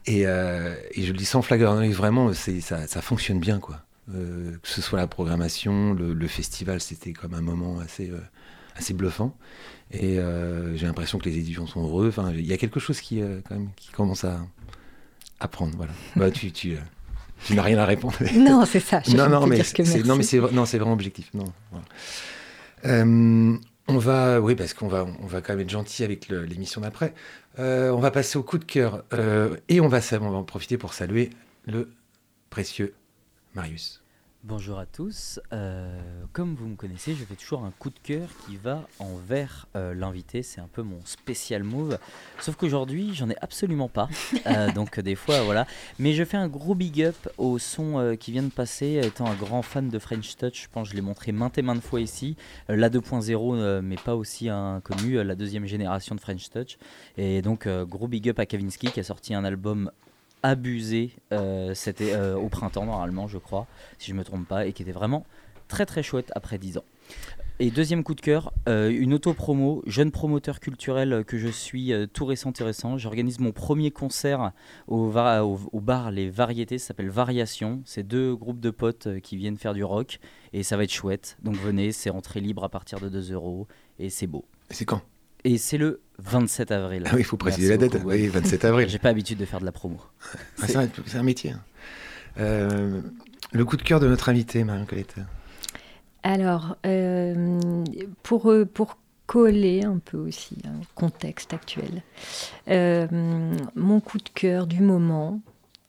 [0.06, 3.80] Et, euh, et je le dis sans flagornerie, vraiment, ça, ça fonctionne bien, quoi.
[4.14, 8.20] Euh, que ce soit la programmation, le, le festival, c'était comme un moment assez, euh,
[8.76, 9.36] assez bluffant.
[9.92, 10.18] Et
[10.74, 12.08] j'ai l'impression que les étudiants sont heureux.
[12.08, 14.40] Enfin, il y a quelque chose qui, quand même, qui commence à,
[15.40, 15.76] à prendre.
[15.76, 15.92] Voilà.
[16.16, 16.76] Bah, tu, tu,
[17.44, 18.14] tu n'as rien à répondre.
[18.34, 19.00] Non, c'est ça.
[19.06, 19.56] je non, non, mais
[19.86, 21.30] c'est, non, mais c'est, vra- non, c'est vraiment objectif.
[21.34, 21.84] Non, voilà.
[23.88, 25.06] On va, oui, parce qu'on va,
[25.40, 27.14] quand même être gentil avec l'émission d'après.
[27.58, 30.42] Euh, on va passer au coup de cœur euh, et on va, on va en
[30.42, 31.30] profiter pour saluer
[31.66, 31.88] le
[32.50, 32.94] précieux
[33.54, 34.02] Marius.
[34.48, 35.40] Bonjour à tous.
[35.52, 35.98] Euh,
[36.32, 39.92] comme vous me connaissez, je fais toujours un coup de cœur qui va envers euh,
[39.92, 40.44] l'invité.
[40.44, 41.98] C'est un peu mon spécial move.
[42.38, 44.08] Sauf qu'aujourd'hui, j'en ai absolument pas.
[44.46, 45.66] Euh, donc, des fois, voilà.
[45.98, 49.00] Mais je fais un gros big up au son qui vient de passer.
[49.02, 51.62] Étant un grand fan de French Touch, je pense que je l'ai montré maintes et
[51.62, 52.36] maintes fois ici.
[52.68, 56.78] La 2.0, euh, mais pas aussi inconnue, la deuxième génération de French Touch.
[57.16, 59.90] Et donc, gros big up à Kavinsky qui a sorti un album
[60.42, 61.12] abusé.
[61.32, 63.66] euh, C'était euh, au printemps, normalement, je crois,
[63.98, 65.26] si je me trompe pas, et qui était vraiment
[65.68, 66.84] très très chouette après 10 ans.
[67.58, 72.26] Et deuxième coup de cœur, euh, une auto-promo, jeune promoteur culturel que je suis, tout
[72.26, 72.98] récent, intéressant.
[72.98, 74.52] J'organise mon premier concert
[74.88, 77.80] au, bar Les Variétés, ça s'appelle Variation.
[77.86, 80.18] C'est deux groupes de potes qui viennent faire du rock
[80.52, 81.38] et ça va être chouette.
[81.42, 83.66] Donc venez, c'est entrée libre à partir de 2 euros
[83.98, 84.44] et c'est beau.
[84.70, 85.00] Et c'est quand?
[85.48, 87.04] Et c'est le 27 avril.
[87.06, 87.98] Ah oui, il faut préciser Merci la date.
[88.00, 88.22] beaucoup, ouais.
[88.22, 88.88] Oui, 27 avril.
[88.88, 90.00] J'ai pas l'habitude de faire de la promo.
[90.60, 90.76] Ah, c'est
[91.16, 91.52] un, métier.
[91.52, 91.60] hein.
[92.40, 93.00] Euh,
[93.52, 95.14] le coup de cœur de notre invité, Marion Colette.
[96.24, 97.60] Alors, euh,
[98.24, 102.02] pour, euh, pour coller un peu aussi un contexte actuel,
[102.68, 103.06] euh,
[103.76, 105.40] mon coup de cœur du moment,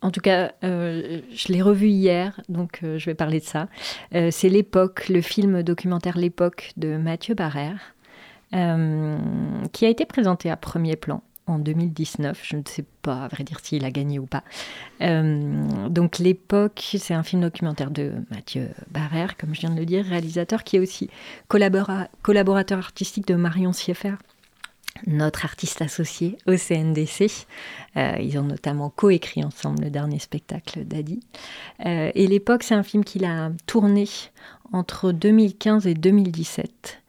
[0.01, 3.67] en tout cas, euh, je l'ai revu hier, donc euh, je vais parler de ça.
[4.13, 7.95] Euh, c'est L'époque, le film documentaire L'époque de Mathieu Barrère,
[8.53, 9.17] euh,
[9.73, 12.39] qui a été présenté à premier plan en 2019.
[12.43, 14.43] Je ne sais pas, à vrai dire, s'il a gagné ou pas.
[15.01, 19.85] Euh, donc L'époque, c'est un film documentaire de Mathieu Barrère, comme je viens de le
[19.85, 21.09] dire, réalisateur qui est aussi
[21.49, 24.17] collabora- collaborateur artistique de Marion Sieffert,
[25.05, 27.45] notre artiste associé au CNDC.
[27.95, 31.21] Euh, ils ont notamment coécrit ensemble le dernier spectacle d'Adi.
[31.85, 34.05] Et L'époque, c'est un film qu'il a tourné
[34.73, 37.01] entre 2015 et 2017.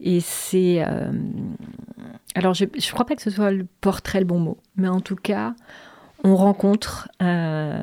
[0.00, 0.84] Et c'est...
[0.86, 1.12] euh,
[2.34, 5.00] alors, je ne crois pas que ce soit le portrait le bon mot, mais en
[5.00, 5.54] tout cas,
[6.22, 7.82] on rencontre euh,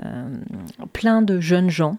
[0.93, 1.97] plein de jeunes gens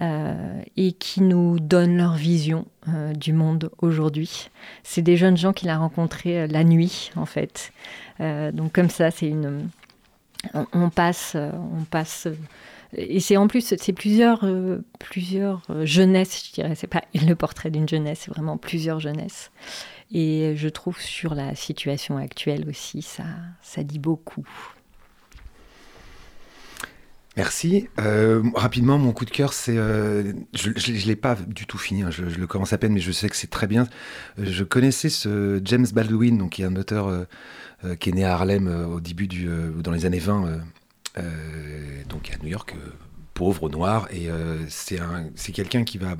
[0.00, 2.66] euh, et qui nous donnent leur vision
[3.14, 4.50] du monde aujourd'hui.
[4.82, 7.72] C'est des jeunes gens qu'il a rencontrés la nuit, en fait.
[8.18, 9.68] Donc comme ça, c'est une...
[10.72, 11.36] On, passe...
[11.36, 12.26] On passe
[12.94, 16.74] et c'est en plus, c'est plusieurs, euh, plusieurs euh, jeunesses, je dirais.
[16.74, 19.50] C'est pas le portrait d'une jeunesse, c'est vraiment plusieurs jeunesses.
[20.12, 23.24] Et je trouve sur la situation actuelle aussi, ça,
[23.62, 24.46] ça dit beaucoup.
[27.38, 27.88] Merci.
[27.98, 29.74] Euh, rapidement, mon coup de cœur, c'est.
[29.74, 33.10] je ne l'ai pas du tout fini, hein, je, le commence à peine, mais je
[33.10, 33.88] sais que c'est très bien.
[34.36, 37.26] Je connaissais ce James Baldwin, donc, qui est un auteur
[38.00, 39.48] qui est né à Harlem au début du.
[39.82, 40.58] dans les années 20, euh, euh,
[42.08, 42.90] donc à New York, euh,
[43.34, 44.08] pauvre, noir.
[44.10, 46.16] Et euh, c'est un- c'est quelqu'un qui va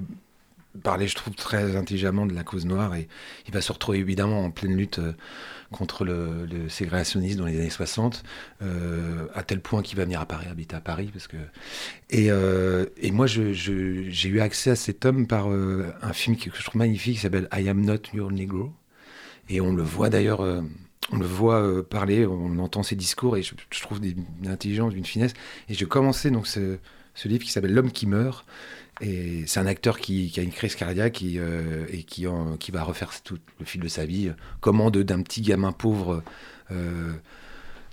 [0.83, 2.95] parler, je trouve, très intelligemment de la cause noire.
[2.95, 3.07] Et
[3.47, 5.13] il va se retrouver évidemment en pleine lutte euh,
[5.71, 8.23] contre le, le ségrégationnisme dans les années 60,
[8.63, 11.11] euh, à tel point qu'il va venir à Paris, habiter à Paris.
[11.13, 11.37] Parce que...
[12.11, 16.51] et, euh, et moi, j'ai eu accès à cet homme par euh, un film que
[16.55, 18.73] je trouve magnifique qui s'appelle I Am Not Your Negro.
[19.51, 20.63] Et on le voit d'ailleurs, euh,
[21.11, 24.93] on le voit euh, parler, on entend ses discours et je, trouve des- d'une intelligence,
[24.93, 25.35] d'une finesse.
[25.69, 26.79] Et j'ai commencé donc ce,
[27.25, 28.47] livre qui s'appelle L'homme qui meurt.
[29.01, 33.11] Et c'est un acteur qui, a une crise cardiaque qui, euh, et qui, va refaire
[33.23, 34.31] tout le fil de sa vie.
[34.61, 36.23] Comment d'un petit gamin pauvre
[36.71, 37.13] euh,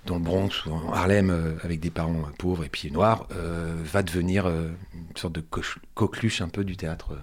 [0.06, 4.46] dans le Bronx ou en Harlem avec des parents pauvres et puis noirs va devenir
[4.46, 5.42] une sorte de
[5.94, 7.18] coqueluche un peu du théâtre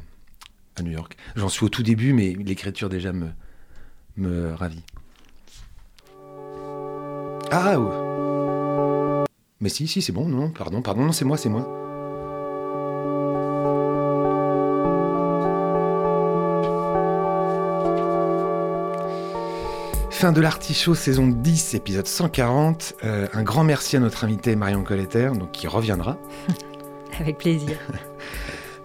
[0.75, 1.15] à New York.
[1.35, 4.83] J'en suis au tout début, mais l'écriture déjà me ravit.
[7.51, 9.23] Ah ouais.
[9.59, 11.65] Mais si, si, c'est bon, non, pardon, pardon, non, c'est moi, c'est moi.
[20.11, 22.95] Fin de l'artichaut, saison 10, épisode 140.
[23.03, 26.17] Euh, un grand merci à notre invité Marion Colletter, donc qui reviendra.
[27.19, 27.77] Avec plaisir.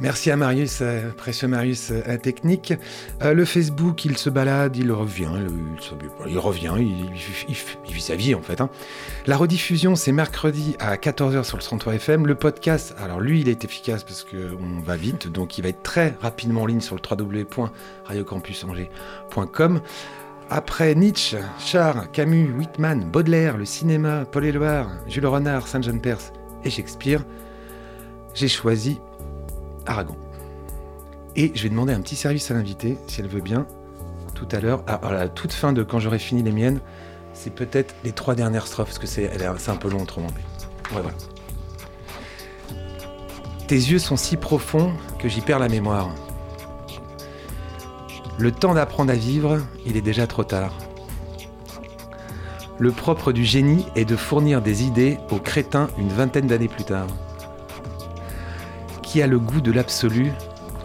[0.03, 2.75] Merci à Marius, euh, précieux Marius euh, technique.
[3.23, 5.31] Euh, le Facebook, il se balade, il revient,
[6.27, 7.13] il, revient, il
[7.95, 8.61] vit sa vie en fait.
[8.61, 8.69] hein.
[9.27, 12.27] La rediffusion, c'est mercredi à 14h sur le 33 FM.
[12.27, 15.85] Le podcast, alors lui, il est efficace parce qu'on va vite, donc il va être
[15.85, 19.81] très rapidement en ligne sur le www.radiocampusangers.com.
[20.51, 26.33] Après Nietzsche, Char, Camus, Whitman, Baudelaire, le cinéma, Paul Éluard, Jules Renard, Saint-Jean-Perse
[26.65, 27.25] et Shakespeare,
[28.35, 28.99] j'ai choisi
[29.87, 30.17] Aragon.
[31.37, 33.67] Et je vais demander un petit service à l'invité, si elle veut bien,
[34.35, 36.81] tout à l'heure, à, à la toute fin de quand j'aurai fini les miennes,
[37.33, 40.29] c'est peut-être les trois dernières strophes, parce que c'est un peu long autrement.
[40.35, 40.97] Mais...
[40.97, 41.17] Ouais, voilà.
[43.67, 46.11] Tes yeux sont si profonds que j'y perds la mémoire.
[48.39, 50.75] Le temps d'apprendre à vivre, il est déjà trop tard.
[52.79, 56.85] Le propre du génie est de fournir des idées aux crétins une vingtaine d'années plus
[56.85, 57.07] tard.
[59.13, 60.33] Qui a le goût de l'absolu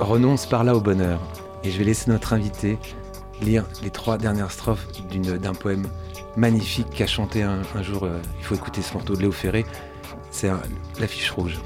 [0.01, 1.21] renonce par là au bonheur.
[1.63, 2.77] Et je vais laisser notre invité
[3.41, 5.87] lire les trois dernières strophes d'un poème
[6.35, 9.65] magnifique qu'a chanté un, jour, euh, il faut écouter ce morceau de Léo Ferré,
[10.29, 10.49] c'est
[10.99, 11.57] l'affiche rouge.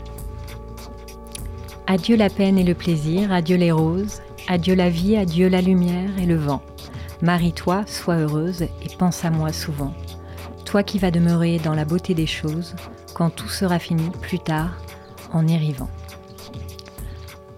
[1.87, 6.11] Adieu la peine et le plaisir, adieu les roses, adieu la vie, adieu la lumière
[6.19, 6.61] et le vent.
[7.23, 9.95] Marie-toi, sois heureuse et pense à moi souvent.
[10.63, 12.75] Toi qui vas demeurer dans la beauté des choses,
[13.15, 14.77] quand tout sera fini plus tard,
[15.33, 15.89] en y arrivant.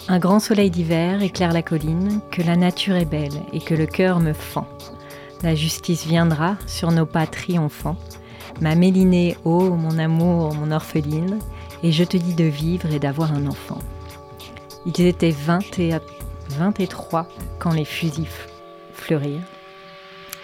[0.10, 3.86] Un grand soleil d'hiver éclaire la colline, que la nature est belle et que le
[3.86, 4.68] cœur me fend.
[5.44, 7.96] La justice viendra sur nos pas triomphants.
[8.60, 11.40] Ma mélinée, ô mon amour, mon orpheline,
[11.84, 13.80] et je te dis de vivre et d'avoir un enfant.
[14.86, 15.94] Ils étaient 20 et
[16.50, 17.28] 23
[17.60, 18.28] quand les fusils
[18.94, 19.48] fleurirent.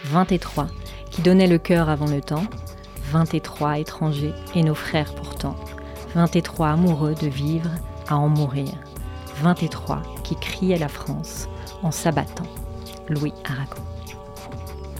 [0.05, 0.67] 23
[1.11, 2.45] qui donnaient le cœur avant le temps,
[3.11, 5.57] 23 étrangers et nos frères pourtant,
[6.15, 7.71] 23 amoureux de vivre
[8.07, 8.71] à en mourir,
[9.41, 11.49] 23 qui criaient la France
[11.81, 12.45] en s'abattant.
[13.07, 13.81] Louis Aragon.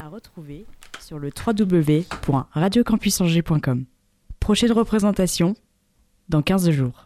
[0.04, 0.66] À retrouver
[1.00, 3.86] sur le www.radiocampusangers.com.
[4.40, 5.54] Prochaine représentation
[6.30, 7.06] dans 15 jours.